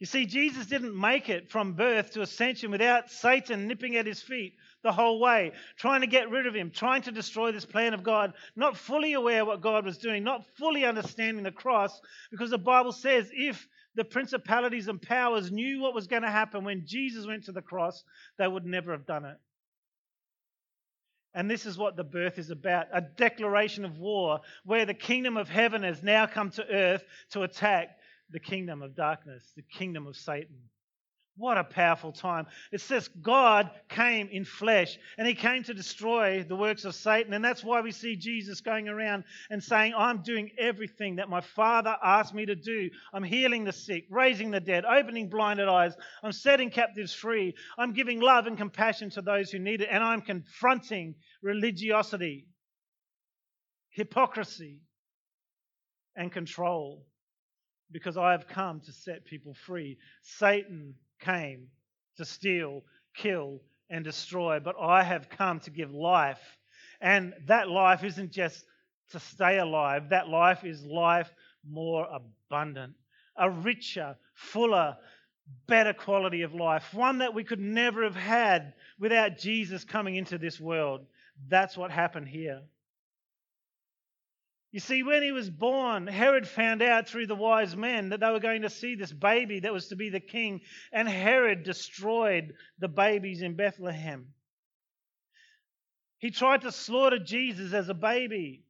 You 0.00 0.06
see, 0.06 0.26
Jesus 0.26 0.66
didn't 0.66 0.98
make 0.98 1.28
it 1.28 1.50
from 1.50 1.74
birth 1.74 2.12
to 2.12 2.22
ascension 2.22 2.70
without 2.70 3.10
Satan 3.10 3.68
nipping 3.68 3.96
at 3.96 4.06
his 4.06 4.20
feet 4.20 4.54
the 4.82 4.92
whole 4.92 5.20
way, 5.20 5.52
trying 5.78 6.00
to 6.00 6.06
get 6.06 6.30
rid 6.30 6.46
of 6.46 6.54
him, 6.54 6.70
trying 6.70 7.02
to 7.02 7.12
destroy 7.12 7.52
this 7.52 7.64
plan 7.64 7.94
of 7.94 8.02
God, 8.02 8.34
not 8.56 8.76
fully 8.76 9.12
aware 9.12 9.44
what 9.44 9.60
God 9.62 9.84
was 9.84 9.98
doing, 9.98 10.24
not 10.24 10.44
fully 10.58 10.84
understanding 10.84 11.44
the 11.44 11.52
cross, 11.52 11.98
because 12.30 12.50
the 12.50 12.58
Bible 12.58 12.92
says 12.92 13.30
if 13.32 13.66
the 13.94 14.04
principalities 14.04 14.88
and 14.88 15.00
powers 15.00 15.52
knew 15.52 15.80
what 15.80 15.94
was 15.94 16.08
going 16.08 16.22
to 16.22 16.30
happen 16.30 16.64
when 16.64 16.84
Jesus 16.84 17.26
went 17.26 17.44
to 17.44 17.52
the 17.52 17.62
cross, 17.62 18.02
they 18.36 18.48
would 18.48 18.66
never 18.66 18.92
have 18.92 19.06
done 19.06 19.24
it. 19.24 19.36
And 21.34 21.50
this 21.50 21.66
is 21.66 21.78
what 21.78 21.96
the 21.96 22.04
birth 22.04 22.38
is 22.38 22.50
about 22.50 22.86
a 22.92 23.00
declaration 23.00 23.84
of 23.84 23.98
war 23.98 24.40
where 24.64 24.86
the 24.86 24.94
kingdom 24.94 25.36
of 25.36 25.48
heaven 25.48 25.82
has 25.82 26.02
now 26.02 26.26
come 26.26 26.50
to 26.50 26.68
earth 26.68 27.04
to 27.30 27.42
attack 27.42 27.88
the 28.30 28.40
kingdom 28.40 28.82
of 28.82 28.96
darkness, 28.96 29.52
the 29.56 29.62
kingdom 29.62 30.06
of 30.06 30.16
Satan. 30.16 30.56
What 31.36 31.58
a 31.58 31.64
powerful 31.64 32.12
time. 32.12 32.46
It 32.70 32.80
says 32.80 33.08
God 33.20 33.68
came 33.88 34.28
in 34.28 34.44
flesh 34.44 34.96
and 35.18 35.26
he 35.26 35.34
came 35.34 35.64
to 35.64 35.74
destroy 35.74 36.44
the 36.44 36.54
works 36.54 36.84
of 36.84 36.94
Satan. 36.94 37.32
And 37.32 37.44
that's 37.44 37.64
why 37.64 37.80
we 37.80 37.90
see 37.90 38.14
Jesus 38.14 38.60
going 38.60 38.88
around 38.88 39.24
and 39.50 39.60
saying, 39.60 39.94
I'm 39.96 40.22
doing 40.22 40.52
everything 40.56 41.16
that 41.16 41.28
my 41.28 41.40
Father 41.40 41.96
asked 42.04 42.34
me 42.34 42.46
to 42.46 42.54
do. 42.54 42.88
I'm 43.12 43.24
healing 43.24 43.64
the 43.64 43.72
sick, 43.72 44.04
raising 44.10 44.52
the 44.52 44.60
dead, 44.60 44.84
opening 44.84 45.28
blinded 45.28 45.68
eyes. 45.68 45.96
I'm 46.22 46.30
setting 46.30 46.70
captives 46.70 47.12
free. 47.12 47.54
I'm 47.76 47.94
giving 47.94 48.20
love 48.20 48.46
and 48.46 48.56
compassion 48.56 49.10
to 49.10 49.22
those 49.22 49.50
who 49.50 49.58
need 49.58 49.80
it. 49.80 49.88
And 49.90 50.04
I'm 50.04 50.20
confronting 50.20 51.16
religiosity, 51.42 52.46
hypocrisy, 53.90 54.82
and 56.14 56.30
control 56.30 57.06
because 57.94 58.16
I 58.16 58.32
have 58.32 58.48
come 58.48 58.80
to 58.80 58.92
set 58.92 59.24
people 59.24 59.54
free. 59.54 59.96
Satan 60.20 60.96
came 61.20 61.68
to 62.16 62.24
steal, 62.24 62.82
kill, 63.16 63.60
and 63.88 64.04
destroy, 64.04 64.58
but 64.58 64.74
I 64.80 65.04
have 65.04 65.30
come 65.30 65.60
to 65.60 65.70
give 65.70 65.94
life. 65.94 66.40
And 67.00 67.32
that 67.46 67.68
life 67.68 68.02
isn't 68.02 68.32
just 68.32 68.64
to 69.12 69.20
stay 69.20 69.58
alive, 69.58 70.08
that 70.10 70.28
life 70.28 70.64
is 70.64 70.84
life 70.84 71.30
more 71.64 72.08
abundant, 72.10 72.94
a 73.36 73.48
richer, 73.48 74.16
fuller, 74.34 74.96
better 75.68 75.92
quality 75.92 76.42
of 76.42 76.52
life, 76.52 76.92
one 76.94 77.18
that 77.18 77.32
we 77.32 77.44
could 77.44 77.60
never 77.60 78.02
have 78.02 78.16
had 78.16 78.72
without 78.98 79.38
Jesus 79.38 79.84
coming 79.84 80.16
into 80.16 80.36
this 80.36 80.58
world. 80.58 81.06
That's 81.48 81.76
what 81.76 81.92
happened 81.92 82.26
here. 82.26 82.62
You 84.74 84.80
see, 84.80 85.04
when 85.04 85.22
he 85.22 85.30
was 85.30 85.48
born, 85.48 86.08
Herod 86.08 86.48
found 86.48 86.82
out 86.82 87.06
through 87.08 87.28
the 87.28 87.36
wise 87.36 87.76
men 87.76 88.08
that 88.08 88.18
they 88.18 88.30
were 88.32 88.40
going 88.40 88.62
to 88.62 88.68
see 88.68 88.96
this 88.96 89.12
baby 89.12 89.60
that 89.60 89.72
was 89.72 89.86
to 89.86 89.94
be 89.94 90.08
the 90.08 90.18
king, 90.18 90.62
and 90.90 91.08
Herod 91.08 91.62
destroyed 91.62 92.54
the 92.80 92.88
babies 92.88 93.40
in 93.40 93.54
Bethlehem. 93.54 94.34
He 96.18 96.32
tried 96.32 96.62
to 96.62 96.72
slaughter 96.72 97.20
Jesus 97.20 97.72
as 97.72 97.88
a 97.88 97.94
baby. 97.94 98.64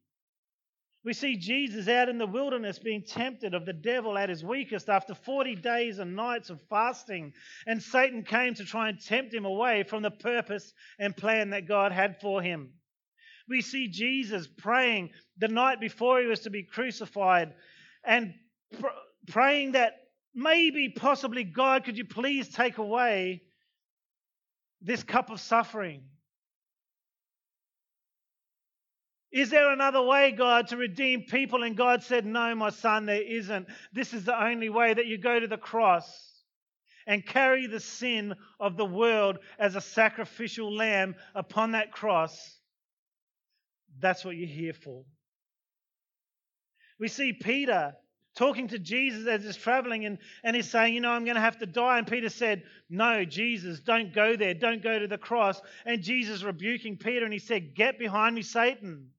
We 1.03 1.13
see 1.13 1.37
Jesus 1.37 1.87
out 1.87 2.07
in 2.07 2.19
the 2.19 2.27
wilderness 2.27 2.77
being 2.77 3.01
tempted 3.01 3.55
of 3.55 3.65
the 3.65 3.73
devil 3.73 4.15
at 4.15 4.29
his 4.29 4.43
weakest 4.43 4.89
after 4.89 5.15
40 5.15 5.55
days 5.55 5.97
and 5.97 6.15
nights 6.15 6.51
of 6.51 6.61
fasting. 6.69 7.33
And 7.65 7.81
Satan 7.81 8.21
came 8.21 8.53
to 8.53 8.63
try 8.63 8.89
and 8.89 9.03
tempt 9.03 9.33
him 9.33 9.45
away 9.45 9.81
from 9.81 10.03
the 10.03 10.11
purpose 10.11 10.71
and 10.99 11.17
plan 11.17 11.49
that 11.49 11.67
God 11.67 11.91
had 11.91 12.21
for 12.21 12.43
him. 12.43 12.73
We 13.47 13.61
see 13.61 13.87
Jesus 13.87 14.47
praying 14.47 15.11
the 15.37 15.47
night 15.47 15.79
before 15.79 16.19
he 16.19 16.27
was 16.27 16.41
to 16.41 16.49
be 16.49 16.63
crucified 16.63 17.53
and 18.03 18.33
pr- 18.79 18.87
praying 19.27 19.73
that 19.73 19.93
maybe, 20.33 20.89
possibly, 20.89 21.43
God, 21.43 21.83
could 21.83 21.97
you 21.97 22.05
please 22.05 22.49
take 22.49 22.77
away 22.77 23.43
this 24.81 25.03
cup 25.03 25.29
of 25.29 25.39
suffering? 25.39 26.03
Is 29.31 29.49
there 29.49 29.71
another 29.71 30.01
way, 30.01 30.31
God, 30.31 30.67
to 30.69 30.77
redeem 30.77 31.23
people? 31.23 31.63
And 31.63 31.75
God 31.75 32.03
said, 32.03 32.25
No, 32.25 32.55
my 32.55 32.69
son, 32.69 33.05
there 33.05 33.21
isn't. 33.21 33.67
This 33.91 34.13
is 34.13 34.23
the 34.23 34.41
only 34.41 34.69
way 34.69 34.93
that 34.93 35.07
you 35.07 35.17
go 35.17 35.39
to 35.39 35.47
the 35.47 35.57
cross 35.57 36.31
and 37.05 37.25
carry 37.25 37.67
the 37.67 37.79
sin 37.79 38.33
of 38.59 38.77
the 38.77 38.85
world 38.85 39.39
as 39.59 39.75
a 39.75 39.81
sacrificial 39.81 40.73
lamb 40.73 41.15
upon 41.35 41.73
that 41.73 41.91
cross 41.91 42.59
that's 43.99 44.25
what 44.25 44.35
you're 44.35 44.47
here 44.47 44.73
for. 44.73 45.03
We 46.99 47.07
see 47.07 47.33
Peter 47.33 47.95
talking 48.35 48.67
to 48.69 48.79
Jesus 48.79 49.27
as 49.27 49.43
he's 49.43 49.55
traveling 49.55 50.05
and, 50.05 50.17
and 50.43 50.55
he's 50.55 50.69
saying, 50.69 50.93
You 50.93 51.01
know, 51.01 51.11
I'm 51.11 51.25
going 51.25 51.35
to 51.35 51.41
have 51.41 51.59
to 51.59 51.65
die. 51.65 51.97
And 51.97 52.07
Peter 52.07 52.29
said, 52.29 52.63
No, 52.89 53.25
Jesus, 53.25 53.79
don't 53.79 54.13
go 54.13 54.35
there. 54.35 54.53
Don't 54.53 54.83
go 54.83 54.99
to 54.99 55.07
the 55.07 55.17
cross. 55.17 55.61
And 55.85 56.01
Jesus 56.01 56.43
rebuking 56.43 56.97
Peter 56.97 57.25
and 57.25 57.33
he 57.33 57.39
said, 57.39 57.75
Get 57.75 57.99
behind 57.99 58.35
me, 58.35 58.41
Satan. 58.41 59.09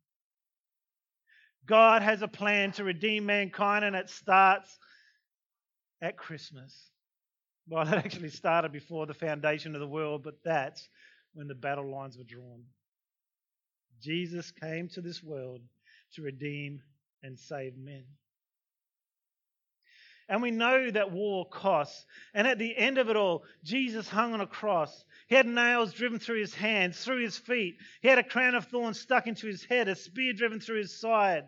God 1.67 2.03
has 2.03 2.23
a 2.23 2.29
plan 2.29 2.73
to 2.73 2.85
redeem 2.85 3.27
mankind 3.27 3.85
and 3.85 3.97
it 3.97 4.09
starts 4.09 4.79
at 6.01 6.17
Christmas. 6.17 6.91
Well, 7.69 7.87
it 7.93 7.95
actually 7.95 8.31
started 8.31 8.73
before 8.73 9.07
the 9.07 9.15
foundation 9.15 9.75
of 9.75 9.81
the 9.81 9.89
world, 9.89 10.23
but 10.23 10.35
that's 10.45 10.89
when 11.35 11.49
the 11.49 11.55
battle 11.55 11.91
lines 11.91 12.17
were 12.17 12.25
drawn. 12.25 12.63
Jesus 14.07 14.53
came 14.53 14.89
to 14.91 15.01
this 15.01 15.21
world 15.21 15.61
to 16.15 16.23
redeem 16.23 16.81
and 17.25 17.37
save 17.37 17.77
men. 17.77 18.05
And 20.29 20.41
we 20.43 20.53
know 20.53 20.93
that 20.93 21.11
war 21.11 21.49
costs. 21.49 22.07
And 22.33 22.47
at 22.47 22.59
the 22.59 22.77
end 22.77 22.99
of 22.99 23.11
it 23.11 23.17
all, 23.17 23.43
Jesus 23.65 24.09
hung 24.09 24.33
on 24.33 24.41
a 24.41 24.47
cross. 24.47 25.05
He 25.27 25.35
had 25.35 25.47
nails 25.47 25.93
driven 25.93 26.21
through 26.21 26.39
his 26.39 26.55
hands, 26.55 27.05
through 27.05 27.21
his 27.21 27.37
feet. 27.37 27.79
He 28.01 28.07
had 28.07 28.21
a 28.21 28.25
crown 28.25 28.55
of 28.55 28.67
thorns 28.67 29.01
stuck 29.01 29.27
into 29.27 29.49
his 29.49 29.65
head, 29.65 29.89
a 29.89 29.97
spear 29.97 30.33
driven 30.33 30.61
through 30.61 30.79
his 30.79 31.01
side. 31.01 31.43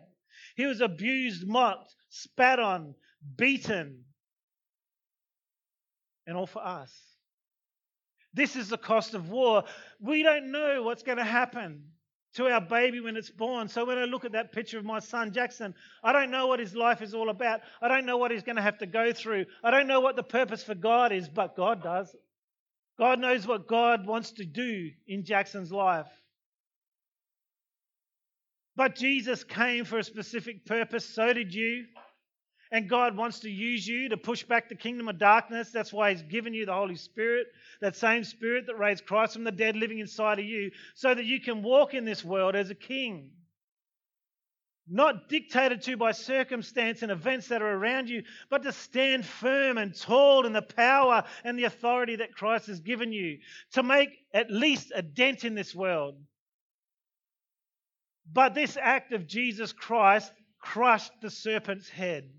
He 0.55 0.65
was 0.65 0.81
abused, 0.81 1.47
mocked, 1.47 1.95
spat 2.09 2.59
on, 2.59 2.93
beaten. 3.37 4.03
And 6.27 6.35
all 6.35 6.47
for 6.47 6.65
us. 6.65 6.93
This 8.33 8.57
is 8.57 8.67
the 8.67 8.77
cost 8.77 9.13
of 9.13 9.29
war. 9.29 9.63
We 10.01 10.23
don't 10.23 10.51
know 10.51 10.83
what's 10.83 11.03
going 11.03 11.19
to 11.19 11.23
happen. 11.23 11.83
To 12.35 12.47
our 12.47 12.61
baby 12.61 12.99
when 12.99 13.17
it's 13.17 13.29
born. 13.29 13.67
So 13.67 13.85
when 13.85 13.97
I 13.97 14.05
look 14.05 14.25
at 14.25 14.33
that 14.33 14.51
picture 14.51 14.77
of 14.77 14.85
my 14.85 14.99
son 14.99 15.33
Jackson, 15.33 15.73
I 16.03 16.13
don't 16.13 16.31
know 16.31 16.47
what 16.47 16.59
his 16.59 16.75
life 16.75 17.01
is 17.01 17.13
all 17.13 17.29
about. 17.29 17.61
I 17.81 17.87
don't 17.87 18.05
know 18.05 18.17
what 18.17 18.31
he's 18.31 18.43
going 18.43 18.57
to 18.57 18.61
have 18.61 18.77
to 18.79 18.85
go 18.85 19.13
through. 19.13 19.45
I 19.63 19.71
don't 19.71 19.87
know 19.87 19.99
what 19.99 20.15
the 20.15 20.23
purpose 20.23 20.63
for 20.63 20.75
God 20.75 21.11
is, 21.11 21.27
but 21.27 21.55
God 21.55 21.81
does. 21.83 22.15
God 22.97 23.19
knows 23.19 23.47
what 23.47 23.67
God 23.67 24.05
wants 24.05 24.31
to 24.33 24.45
do 24.45 24.91
in 25.07 25.23
Jackson's 25.23 25.71
life. 25.71 26.09
But 28.75 28.95
Jesus 28.95 29.43
came 29.43 29.85
for 29.85 29.97
a 29.97 30.03
specific 30.03 30.65
purpose, 30.65 31.05
so 31.05 31.33
did 31.33 31.53
you. 31.53 31.85
And 32.71 32.87
God 32.87 33.17
wants 33.17 33.39
to 33.39 33.49
use 33.49 33.87
you 33.87 34.09
to 34.09 34.17
push 34.17 34.43
back 34.43 34.69
the 34.69 34.75
kingdom 34.75 35.07
of 35.07 35.17
darkness. 35.17 35.71
That's 35.71 35.91
why 35.91 36.11
He's 36.11 36.21
given 36.21 36.53
you 36.53 36.67
the 36.67 36.73
Holy 36.73 36.95
Spirit, 36.95 37.47
that 37.81 37.95
same 37.95 38.23
Spirit 38.23 38.67
that 38.67 38.77
raised 38.77 39.07
Christ 39.07 39.33
from 39.33 39.43
the 39.43 39.51
dead 39.51 39.75
living 39.75 39.99
inside 39.99 40.37
of 40.37 40.45
you, 40.45 40.69
so 40.93 41.15
that 41.15 41.25
you 41.25 41.39
can 41.39 41.63
walk 41.63 41.95
in 41.95 42.05
this 42.05 42.23
world 42.23 42.55
as 42.55 42.69
a 42.69 42.75
king. 42.75 43.31
Not 44.87 45.29
dictated 45.29 45.81
to 45.83 45.97
by 45.97 46.11
circumstance 46.11 47.01
and 47.01 47.11
events 47.11 47.47
that 47.47 47.61
are 47.61 47.75
around 47.75 48.09
you, 48.09 48.23
but 48.49 48.63
to 48.63 48.71
stand 48.71 49.25
firm 49.25 49.77
and 49.77 49.95
tall 49.95 50.45
in 50.45 50.53
the 50.53 50.61
power 50.61 51.23
and 51.43 51.57
the 51.57 51.65
authority 51.65 52.17
that 52.17 52.33
Christ 52.33 52.67
has 52.67 52.79
given 52.79 53.11
you, 53.11 53.39
to 53.73 53.83
make 53.83 54.09
at 54.33 54.51
least 54.51 54.91
a 54.93 55.01
dent 55.01 55.43
in 55.43 55.55
this 55.55 55.73
world. 55.73 56.15
But 58.31 58.53
this 58.53 58.77
act 58.79 59.11
of 59.11 59.27
Jesus 59.27 59.73
Christ 59.73 60.31
crushed 60.59 61.13
the 61.21 61.31
serpent's 61.31 61.89
head. 61.89 62.29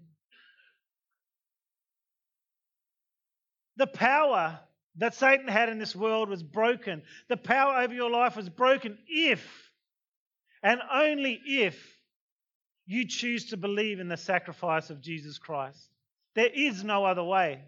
The 3.80 3.87
power 3.87 4.60
that 4.96 5.14
Satan 5.14 5.49
had 5.49 5.70
in 5.70 5.78
this 5.78 5.96
world 5.96 6.28
was 6.28 6.42
broken. 6.42 7.00
The 7.28 7.38
power 7.38 7.80
over 7.80 7.94
your 7.94 8.10
life 8.10 8.37
was 8.37 8.50
broken 8.50 8.99
if, 9.08 9.42
and 10.62 10.82
only 10.92 11.40
if, 11.46 11.82
you 12.84 13.08
choose 13.08 13.46
to 13.46 13.56
believe 13.56 13.99
in 13.99 14.08
the 14.08 14.18
sacrifice 14.18 14.90
of 14.90 15.00
Jesus 15.00 15.38
Christ. 15.38 15.78
There 16.34 16.50
is 16.52 16.84
no 16.84 17.06
other 17.06 17.25
way. 17.25 17.62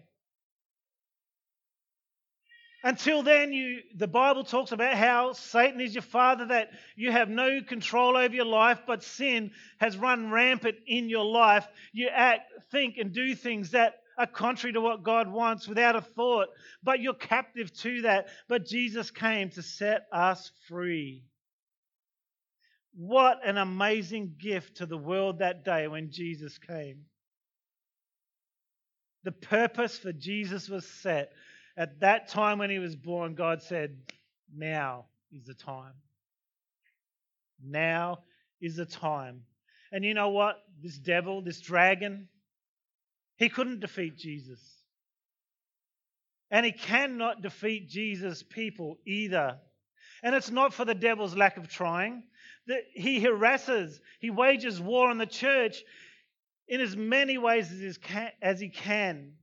Until 2.83 3.23
then, 3.23 3.51
you, 3.51 3.79
the 3.95 4.07
Bible 4.07 4.43
talks 4.43 4.71
about 4.71 4.93
how 4.93 5.33
Satan 5.33 5.81
is 5.81 5.95
your 5.95 6.03
father, 6.03 6.45
that 6.45 6.69
you 6.95 7.11
have 7.11 7.29
no 7.29 7.59
control 7.63 8.17
over 8.17 8.35
your 8.35 8.45
life, 8.45 8.81
but 8.85 9.01
sin 9.01 9.49
has 9.79 9.97
run 9.97 10.29
rampant 10.29 10.75
in 10.85 11.09
your 11.09 11.25
life. 11.25 11.67
You 11.91 12.09
act, 12.09 12.51
think, 12.71 12.97
and 12.99 13.11
do 13.11 13.33
things 13.33 13.71
that 13.71 14.02
are 14.17 14.27
contrary 14.27 14.73
to 14.73 14.81
what 14.81 15.03
God 15.03 15.31
wants 15.31 15.67
without 15.67 15.95
a 15.95 16.01
thought, 16.01 16.47
but 16.83 16.99
you're 16.99 17.13
captive 17.13 17.73
to 17.79 18.03
that. 18.03 18.27
But 18.47 18.65
Jesus 18.65 19.11
came 19.11 19.49
to 19.51 19.61
set 19.61 20.07
us 20.11 20.51
free. 20.67 21.23
What 22.95 23.39
an 23.43 23.57
amazing 23.57 24.35
gift 24.37 24.77
to 24.77 24.85
the 24.85 24.97
world 24.97 25.39
that 25.39 25.65
day 25.65 25.87
when 25.87 26.11
Jesus 26.11 26.57
came. 26.57 27.05
The 29.23 29.31
purpose 29.31 29.97
for 29.97 30.11
Jesus 30.11 30.69
was 30.69 30.85
set. 30.85 31.31
At 31.75 32.01
that 32.01 32.27
time 32.27 32.59
when 32.59 32.69
he 32.69 32.79
was 32.79 32.95
born, 32.95 33.33
God 33.33 33.63
said, 33.63 33.97
Now 34.55 35.05
is 35.31 35.45
the 35.45 35.55
time. 35.55 35.93
Now 37.65 38.19
is 38.61 38.75
the 38.75 38.85
time. 38.85 39.41
And 39.91 40.03
you 40.03 40.13
know 40.13 40.29
what? 40.29 40.57
This 40.81 40.97
devil, 40.97 41.41
this 41.41 41.61
dragon, 41.61 42.27
he 43.37 43.49
couldn't 43.49 43.79
defeat 43.79 44.17
Jesus. 44.17 44.59
And 46.51 46.65
he 46.65 46.71
cannot 46.71 47.41
defeat 47.41 47.89
Jesus' 47.89 48.43
people 48.43 48.99
either. 49.05 49.57
And 50.21 50.35
it's 50.35 50.51
not 50.51 50.73
for 50.73 50.85
the 50.85 50.95
devil's 50.95 51.35
lack 51.35 51.57
of 51.57 51.67
trying. 51.67 52.23
That 52.67 52.83
he 52.93 53.19
harasses, 53.19 53.99
he 54.19 54.29
wages 54.29 54.79
war 54.79 55.09
on 55.09 55.17
the 55.17 55.25
church 55.25 55.83
in 56.67 56.79
as 56.79 56.95
many 56.95 57.37
ways 57.37 57.71
as 58.41 58.59
he 58.59 58.69
can. 58.69 59.33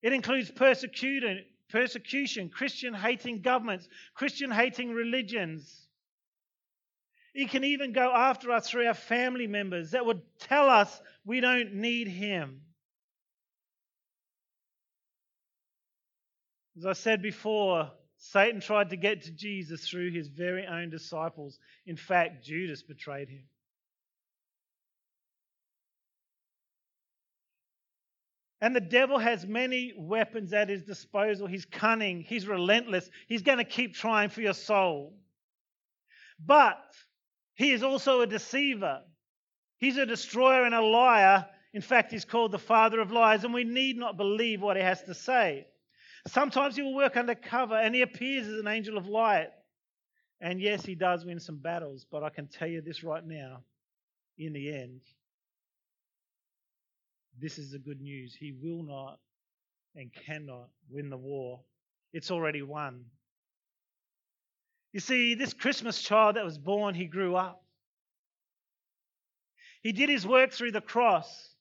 It 0.00 0.12
includes 0.12 0.50
persecution, 0.50 1.44
persecution 1.68 2.48
Christian 2.48 2.94
hating 2.94 3.42
governments, 3.42 3.88
Christian 4.14 4.50
hating 4.50 4.92
religions. 4.92 5.88
He 7.34 7.46
can 7.46 7.64
even 7.64 7.92
go 7.92 8.12
after 8.14 8.50
us 8.50 8.70
through 8.70 8.86
our 8.86 8.94
family 8.94 9.46
members 9.46 9.90
that 9.90 10.06
would 10.06 10.22
tell 10.38 10.70
us 10.70 11.00
we 11.24 11.40
don't 11.40 11.74
need 11.74 12.08
him. 12.08 12.62
As 16.78 16.86
I 16.86 16.92
said 16.92 17.22
before, 17.22 17.90
Satan 18.18 18.60
tried 18.60 18.90
to 18.90 18.96
get 18.96 19.22
to 19.22 19.32
Jesus 19.32 19.88
through 19.88 20.12
his 20.12 20.28
very 20.28 20.64
own 20.64 20.90
disciples. 20.90 21.58
In 21.86 21.96
fact, 21.96 22.44
Judas 22.44 22.82
betrayed 22.84 23.28
him. 23.28 23.42
And 28.60 28.76
the 28.76 28.80
devil 28.80 29.18
has 29.18 29.44
many 29.44 29.92
weapons 29.96 30.52
at 30.52 30.68
his 30.68 30.82
disposal. 30.82 31.48
He's 31.48 31.64
cunning, 31.64 32.22
he's 32.22 32.46
relentless, 32.46 33.10
he's 33.26 33.42
going 33.42 33.58
to 33.58 33.64
keep 33.64 33.94
trying 33.94 34.30
for 34.30 34.40
your 34.40 34.54
soul. 34.54 35.16
But 36.44 36.78
he 37.54 37.72
is 37.72 37.82
also 37.82 38.20
a 38.20 38.26
deceiver. 38.26 39.00
He's 39.78 39.96
a 39.96 40.06
destroyer 40.06 40.64
and 40.64 40.74
a 40.74 40.80
liar. 40.80 41.46
In 41.72 41.82
fact, 41.82 42.12
he's 42.12 42.24
called 42.24 42.52
the 42.52 42.58
father 42.58 43.00
of 43.00 43.10
lies, 43.10 43.42
and 43.42 43.52
we 43.52 43.64
need 43.64 43.96
not 43.96 44.16
believe 44.16 44.60
what 44.60 44.76
he 44.76 44.82
has 44.82 45.02
to 45.04 45.14
say. 45.14 45.66
Sometimes 46.28 46.76
he 46.76 46.82
will 46.82 46.94
work 46.94 47.16
undercover 47.16 47.76
and 47.76 47.94
he 47.94 48.02
appears 48.02 48.46
as 48.46 48.58
an 48.58 48.68
angel 48.68 48.96
of 48.96 49.06
light. 49.06 49.48
And 50.40 50.60
yes, 50.60 50.84
he 50.84 50.94
does 50.94 51.24
win 51.24 51.40
some 51.40 51.58
battles, 51.58 52.06
but 52.10 52.22
I 52.22 52.30
can 52.30 52.46
tell 52.46 52.68
you 52.68 52.80
this 52.80 53.02
right 53.02 53.26
now 53.26 53.62
in 54.38 54.52
the 54.52 54.72
end, 54.72 55.00
this 57.40 57.58
is 57.58 57.72
the 57.72 57.78
good 57.78 58.00
news. 58.00 58.36
He 58.38 58.52
will 58.52 58.84
not 58.84 59.18
and 59.96 60.10
cannot 60.26 60.68
win 60.88 61.10
the 61.10 61.16
war, 61.16 61.60
it's 62.12 62.30
already 62.30 62.62
won. 62.62 63.04
You 64.92 65.00
see, 65.00 65.34
this 65.34 65.52
Christmas 65.52 66.00
child 66.00 66.36
that 66.36 66.44
was 66.44 66.56
born, 66.56 66.94
he 66.94 67.06
grew 67.06 67.34
up. 67.34 67.62
He 69.82 69.92
did 69.92 70.08
his 70.08 70.26
work 70.26 70.52
through 70.52 70.72
the 70.72 70.80
cross. 70.80 71.54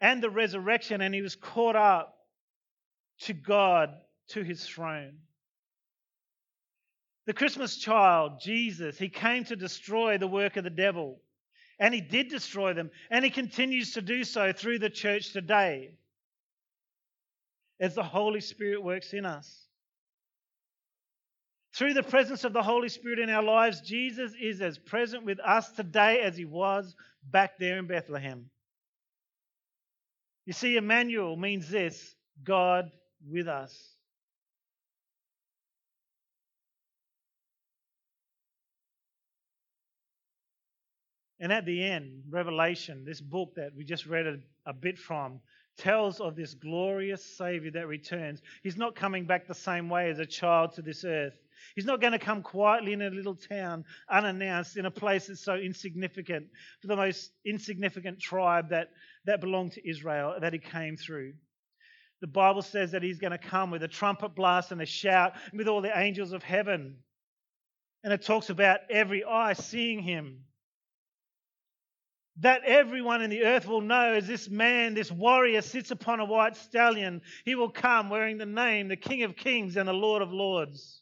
And 0.00 0.22
the 0.22 0.30
resurrection, 0.30 1.00
and 1.00 1.14
he 1.14 1.22
was 1.22 1.36
caught 1.36 1.76
up 1.76 2.16
to 3.20 3.32
God, 3.32 3.90
to 4.28 4.42
his 4.42 4.64
throne. 4.64 5.18
The 7.26 7.34
Christmas 7.34 7.76
child, 7.76 8.40
Jesus, 8.40 8.98
he 8.98 9.08
came 9.08 9.44
to 9.44 9.56
destroy 9.56 10.18
the 10.18 10.26
work 10.26 10.56
of 10.56 10.64
the 10.64 10.70
devil. 10.70 11.20
And 11.78 11.94
he 11.94 12.00
did 12.00 12.28
destroy 12.28 12.74
them. 12.74 12.90
And 13.10 13.24
he 13.24 13.30
continues 13.30 13.92
to 13.92 14.02
do 14.02 14.24
so 14.24 14.52
through 14.52 14.80
the 14.80 14.90
church 14.90 15.32
today 15.32 15.92
as 17.78 17.94
the 17.94 18.02
Holy 18.02 18.40
Spirit 18.40 18.82
works 18.82 19.12
in 19.12 19.24
us. 19.24 19.66
Through 21.74 21.94
the 21.94 22.02
presence 22.02 22.44
of 22.44 22.52
the 22.52 22.62
Holy 22.62 22.88
Spirit 22.88 23.18
in 23.18 23.30
our 23.30 23.42
lives, 23.42 23.80
Jesus 23.80 24.32
is 24.40 24.60
as 24.60 24.76
present 24.76 25.24
with 25.24 25.38
us 25.40 25.70
today 25.70 26.20
as 26.20 26.36
he 26.36 26.44
was 26.44 26.94
back 27.30 27.58
there 27.58 27.78
in 27.78 27.86
Bethlehem. 27.86 28.50
You 30.46 30.52
see, 30.52 30.76
Emmanuel 30.76 31.36
means 31.36 31.68
this 31.68 32.14
God 32.42 32.90
with 33.28 33.48
us. 33.48 33.76
And 41.40 41.52
at 41.52 41.64
the 41.64 41.82
end, 41.82 42.24
Revelation, 42.28 43.04
this 43.04 43.20
book 43.20 43.54
that 43.56 43.74
we 43.74 43.82
just 43.82 44.06
read 44.06 44.26
a, 44.26 44.36
a, 44.66 44.74
bit 44.74 44.98
from, 44.98 45.40
tells 45.78 46.20
of 46.20 46.36
this 46.36 46.52
glorious 46.52 47.24
Savior 47.24 47.70
that 47.70 47.88
returns. 47.88 48.42
He's 48.62 48.76
not 48.76 48.94
coming 48.94 49.24
back 49.24 49.46
the 49.46 49.54
same 49.54 49.88
way 49.88 50.10
as 50.10 50.18
a 50.18 50.26
child 50.26 50.74
to 50.74 50.82
this 50.82 51.02
earth. 51.02 51.38
He's 51.74 51.84
not 51.84 52.00
going 52.00 52.12
to 52.12 52.18
come 52.18 52.42
quietly 52.42 52.92
in 52.92 53.02
a 53.02 53.10
little 53.10 53.36
town, 53.36 53.84
unannounced, 54.10 54.76
in 54.76 54.86
a 54.86 54.90
place 54.90 55.26
that's 55.26 55.44
so 55.44 55.54
insignificant, 55.54 56.46
for 56.80 56.88
the 56.88 56.96
most 56.96 57.32
insignificant 57.44 58.20
tribe 58.20 58.70
that, 58.70 58.88
that 59.24 59.40
belonged 59.40 59.72
to 59.72 59.88
Israel 59.88 60.34
that 60.40 60.52
he 60.52 60.58
came 60.58 60.96
through. 60.96 61.34
The 62.20 62.26
Bible 62.26 62.62
says 62.62 62.92
that 62.92 63.02
he's 63.02 63.18
going 63.18 63.32
to 63.32 63.38
come 63.38 63.70
with 63.70 63.82
a 63.82 63.88
trumpet 63.88 64.34
blast 64.34 64.72
and 64.72 64.82
a 64.82 64.86
shout, 64.86 65.32
and 65.50 65.58
with 65.58 65.68
all 65.68 65.80
the 65.80 65.96
angels 65.96 66.32
of 66.32 66.42
heaven. 66.42 66.96
And 68.04 68.12
it 68.12 68.22
talks 68.22 68.50
about 68.50 68.80
every 68.90 69.24
eye 69.24 69.54
seeing 69.54 70.02
him. 70.02 70.44
That 72.40 72.62
everyone 72.64 73.20
in 73.20 73.28
the 73.30 73.44
earth 73.44 73.66
will 73.66 73.82
know 73.82 74.14
as 74.14 74.26
this 74.26 74.48
man, 74.48 74.94
this 74.94 75.12
warrior, 75.12 75.60
sits 75.60 75.90
upon 75.90 76.20
a 76.20 76.24
white 76.24 76.56
stallion. 76.56 77.20
He 77.44 77.54
will 77.54 77.68
come 77.68 78.08
wearing 78.08 78.38
the 78.38 78.46
name, 78.46 78.88
the 78.88 78.96
King 78.96 79.24
of 79.24 79.36
Kings 79.36 79.76
and 79.76 79.86
the 79.86 79.92
Lord 79.92 80.22
of 80.22 80.32
Lords. 80.32 80.99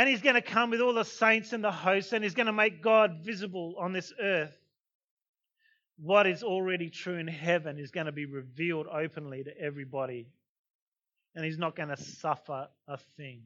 And 0.00 0.08
he's 0.08 0.22
going 0.22 0.34
to 0.34 0.40
come 0.40 0.70
with 0.70 0.80
all 0.80 0.94
the 0.94 1.04
saints 1.04 1.52
and 1.52 1.62
the 1.62 1.70
hosts, 1.70 2.14
and 2.14 2.24
he's 2.24 2.32
going 2.32 2.46
to 2.46 2.54
make 2.54 2.82
God 2.82 3.18
visible 3.22 3.74
on 3.78 3.92
this 3.92 4.14
earth. 4.18 4.56
What 5.98 6.26
is 6.26 6.42
already 6.42 6.88
true 6.88 7.18
in 7.18 7.26
heaven 7.26 7.78
is 7.78 7.90
going 7.90 8.06
to 8.06 8.12
be 8.12 8.24
revealed 8.24 8.86
openly 8.86 9.44
to 9.44 9.50
everybody. 9.60 10.26
And 11.34 11.44
he's 11.44 11.58
not 11.58 11.76
going 11.76 11.90
to 11.90 11.98
suffer 11.98 12.68
a 12.88 12.96
thing. 13.18 13.42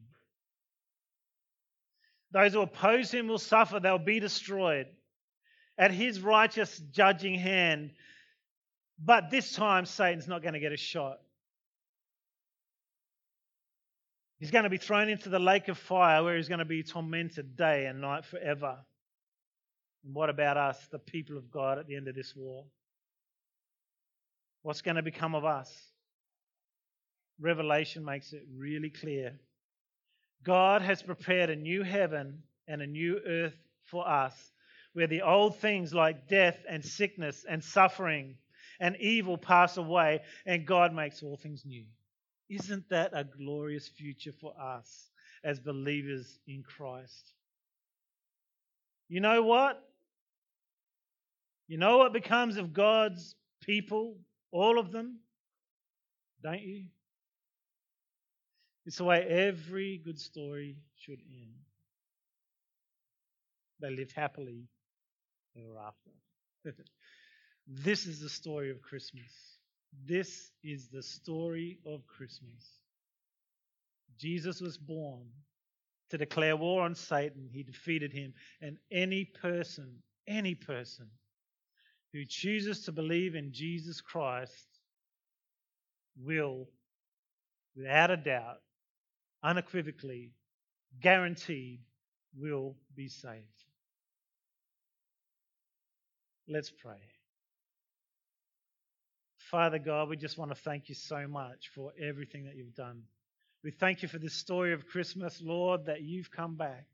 Those 2.31 2.53
who 2.53 2.61
oppose 2.61 3.11
him 3.11 3.27
will 3.27 3.37
suffer, 3.37 3.81
they'll 3.81 3.97
be 3.97 4.21
destroyed. 4.21 4.87
At 5.77 5.91
his 5.91 6.21
righteous 6.21 6.81
judging 6.93 7.37
hand, 7.37 7.91
but 8.97 9.29
this 9.29 9.51
time 9.51 9.85
Satan's 9.85 10.29
not 10.29 10.41
going 10.41 10.53
to 10.53 10.61
get 10.61 10.71
a 10.71 10.77
shot. 10.77 11.17
He's 14.45 14.51
going 14.51 14.65
to 14.65 14.69
be 14.69 14.77
thrown 14.77 15.09
into 15.09 15.29
the 15.29 15.39
lake 15.39 15.69
of 15.69 15.77
fire 15.79 16.23
where 16.23 16.37
he's 16.37 16.49
going 16.49 16.59
to 16.59 16.65
be 16.65 16.83
tormented 16.83 17.57
day 17.57 17.87
and 17.87 17.99
night 17.99 18.25
forever. 18.25 18.77
And 20.03 20.13
what 20.13 20.29
about 20.29 20.55
us, 20.55 20.77
the 20.91 20.99
people 20.99 21.35
of 21.35 21.49
God, 21.49 21.79
at 21.79 21.87
the 21.87 21.95
end 21.95 22.07
of 22.07 22.13
this 22.13 22.35
war? 22.35 22.63
What's 24.61 24.83
going 24.83 24.97
to 24.97 25.01
become 25.01 25.33
of 25.33 25.45
us? 25.45 25.75
Revelation 27.39 28.05
makes 28.05 28.33
it 28.33 28.43
really 28.55 28.91
clear. 28.91 29.33
God 30.43 30.83
has 30.83 31.01
prepared 31.01 31.49
a 31.49 31.55
new 31.55 31.81
heaven 31.81 32.43
and 32.67 32.83
a 32.83 32.87
new 32.87 33.19
earth 33.27 33.57
for 33.85 34.07
us, 34.07 34.51
where 34.93 35.07
the 35.07 35.23
old 35.23 35.57
things 35.57 35.91
like 35.91 36.27
death 36.27 36.59
and 36.69 36.85
sickness 36.85 37.43
and 37.49 37.63
suffering 37.63 38.35
and 38.79 38.95
evil 38.97 39.39
pass 39.39 39.77
away, 39.77 40.21
and 40.45 40.67
God 40.67 40.93
makes 40.93 41.23
all 41.23 41.35
things 41.35 41.63
new. 41.65 41.85
Isn't 42.49 42.87
that 42.89 43.11
a 43.13 43.23
glorious 43.23 43.87
future 43.87 44.31
for 44.31 44.53
us 44.59 45.09
as 45.43 45.59
believers 45.59 46.39
in 46.47 46.63
Christ? 46.63 47.33
You 49.07 49.19
know 49.19 49.43
what? 49.43 49.81
You 51.67 51.77
know 51.77 51.97
what 51.97 52.13
becomes 52.13 52.57
of 52.57 52.73
God's 52.73 53.35
people, 53.61 54.17
all 54.51 54.77
of 54.77 54.91
them? 54.91 55.19
Don't 56.43 56.61
you? 56.61 56.85
It's 58.85 58.97
the 58.97 59.03
way 59.03 59.23
every 59.23 59.99
good 60.03 60.19
story 60.19 60.77
should 60.95 61.19
end. 61.19 61.55
They 63.79 63.89
lived 63.89 64.11
happily 64.11 64.67
ever 65.57 65.79
after. 65.79 66.75
this 67.67 68.05
is 68.05 68.19
the 68.19 68.29
story 68.29 68.69
of 68.69 68.81
Christmas. 68.81 69.54
This 70.03 70.51
is 70.63 70.89
the 70.89 71.03
story 71.03 71.79
of 71.85 72.05
Christmas. 72.07 72.79
Jesus 74.17 74.61
was 74.61 74.77
born 74.77 75.27
to 76.09 76.17
declare 76.17 76.55
war 76.55 76.83
on 76.83 76.95
Satan. 76.95 77.49
He 77.51 77.63
defeated 77.63 78.13
him. 78.13 78.33
And 78.61 78.77
any 78.91 79.25
person, 79.25 79.97
any 80.27 80.55
person 80.55 81.07
who 82.13 82.23
chooses 82.27 82.81
to 82.85 82.91
believe 82.91 83.35
in 83.35 83.51
Jesus 83.51 84.01
Christ 84.01 84.67
will, 86.17 86.69
without 87.75 88.11
a 88.11 88.17
doubt, 88.17 88.61
unequivocally, 89.43 90.31
guaranteed, 91.01 91.81
will 92.37 92.75
be 92.95 93.07
saved. 93.07 93.43
Let's 96.47 96.69
pray. 96.69 97.14
Father 99.51 99.77
God, 99.77 100.09
we 100.09 100.17
just 100.17 100.39
want 100.39 100.49
to 100.49 100.55
thank 100.55 100.89
you 100.89 100.95
so 100.95 101.27
much 101.27 101.69
for 101.75 101.91
everything 102.01 102.45
that 102.45 102.55
you've 102.55 102.73
done. 102.73 103.03
We 103.63 103.69
thank 103.69 104.01
you 104.01 104.07
for 104.07 104.17
this 104.17 104.33
story 104.33 104.73
of 104.73 104.87
Christmas, 104.87 105.39
Lord, 105.39 105.85
that 105.85 106.01
you've 106.01 106.31
come 106.31 106.55
back 106.55 106.87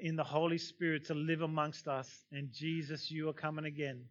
in 0.00 0.16
the 0.16 0.24
Holy 0.24 0.56
Spirit 0.56 1.06
to 1.06 1.14
live 1.14 1.42
amongst 1.42 1.86
us. 1.86 2.08
And 2.32 2.50
Jesus, 2.50 3.10
you 3.10 3.28
are 3.28 3.34
coming 3.34 3.66
again. 3.66 4.06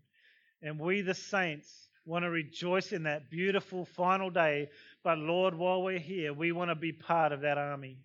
And 0.62 0.80
we, 0.80 1.02
the 1.02 1.16
saints, 1.16 1.90
want 2.06 2.24
to 2.24 2.30
rejoice 2.30 2.92
in 2.92 3.04
that 3.04 3.32
beautiful 3.32 3.86
final 3.86 4.30
day. 4.30 4.70
But 5.04 5.18
Lord, 5.18 5.56
while 5.56 5.82
we're 5.82 5.98
here, 5.98 6.34
we 6.34 6.52
want 6.52 6.70
to 6.70 6.76
be 6.76 6.92
part 6.92 7.32
of 7.32 7.42
that 7.42 7.58
army. 7.58 7.98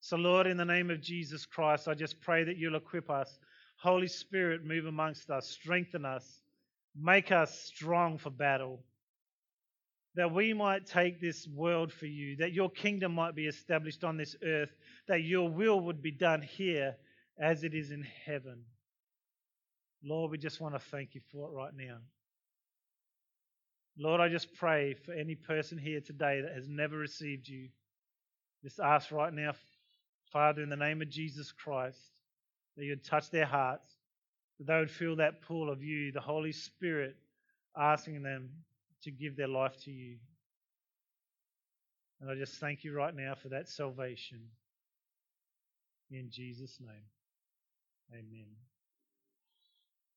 So, 0.00 0.16
Lord, 0.16 0.46
in 0.46 0.58
the 0.58 0.64
name 0.66 0.90
of 0.90 1.00
Jesus 1.00 1.46
Christ, 1.46 1.88
I 1.88 1.94
just 1.94 2.20
pray 2.20 2.44
that 2.44 2.58
you'll 2.58 2.76
equip 2.76 3.08
us. 3.08 3.38
Holy 3.76 4.08
Spirit, 4.08 4.62
move 4.62 4.84
amongst 4.84 5.30
us, 5.30 5.48
strengthen 5.48 6.04
us, 6.04 6.42
make 7.00 7.32
us 7.32 7.58
strong 7.64 8.18
for 8.18 8.30
battle. 8.30 8.80
That 10.16 10.34
we 10.34 10.52
might 10.52 10.86
take 10.86 11.20
this 11.20 11.46
world 11.46 11.92
for 11.92 12.06
you, 12.06 12.36
that 12.36 12.52
your 12.52 12.68
kingdom 12.68 13.12
might 13.12 13.36
be 13.36 13.46
established 13.46 14.02
on 14.02 14.16
this 14.16 14.34
earth, 14.44 14.70
that 15.06 15.22
your 15.22 15.48
will 15.48 15.80
would 15.80 16.02
be 16.02 16.10
done 16.10 16.42
here 16.42 16.96
as 17.40 17.62
it 17.62 17.74
is 17.74 17.90
in 17.92 18.04
heaven. 18.26 18.64
Lord, 20.02 20.30
we 20.30 20.38
just 20.38 20.60
want 20.60 20.74
to 20.74 20.80
thank 20.80 21.14
you 21.14 21.20
for 21.30 21.48
it 21.48 21.52
right 21.54 21.72
now. 21.76 21.98
Lord, 23.98 24.20
I 24.20 24.28
just 24.28 24.54
pray 24.54 24.94
for 24.94 25.12
any 25.12 25.34
person 25.34 25.78
here 25.78 26.00
today 26.00 26.40
that 26.40 26.54
has 26.54 26.68
never 26.68 26.96
received 26.96 27.48
you. 27.48 27.68
Just 28.64 28.80
ask 28.80 29.12
right 29.12 29.32
now, 29.32 29.52
Father, 30.32 30.62
in 30.62 30.70
the 30.70 30.76
name 30.76 31.02
of 31.02 31.10
Jesus 31.10 31.52
Christ, 31.52 31.98
that 32.76 32.84
you'd 32.84 33.04
touch 33.04 33.30
their 33.30 33.46
hearts, 33.46 33.88
that 34.60 34.66
they 34.66 34.78
would 34.78 34.90
feel 34.90 35.16
that 35.16 35.40
pull 35.40 35.70
of 35.70 35.82
you, 35.82 36.12
the 36.12 36.20
Holy 36.20 36.52
Spirit, 36.52 37.16
asking 37.76 38.22
them 38.22 38.50
to 39.02 39.10
give 39.10 39.34
their 39.34 39.48
life 39.48 39.74
to 39.84 39.90
you. 39.90 40.16
And 42.20 42.30
I 42.30 42.34
just 42.34 42.60
thank 42.60 42.84
you 42.84 42.94
right 42.94 43.14
now 43.16 43.34
for 43.34 43.48
that 43.48 43.70
salvation. 43.70 44.40
In 46.10 46.28
Jesus' 46.30 46.78
name, 46.78 47.08
amen. 48.12 48.69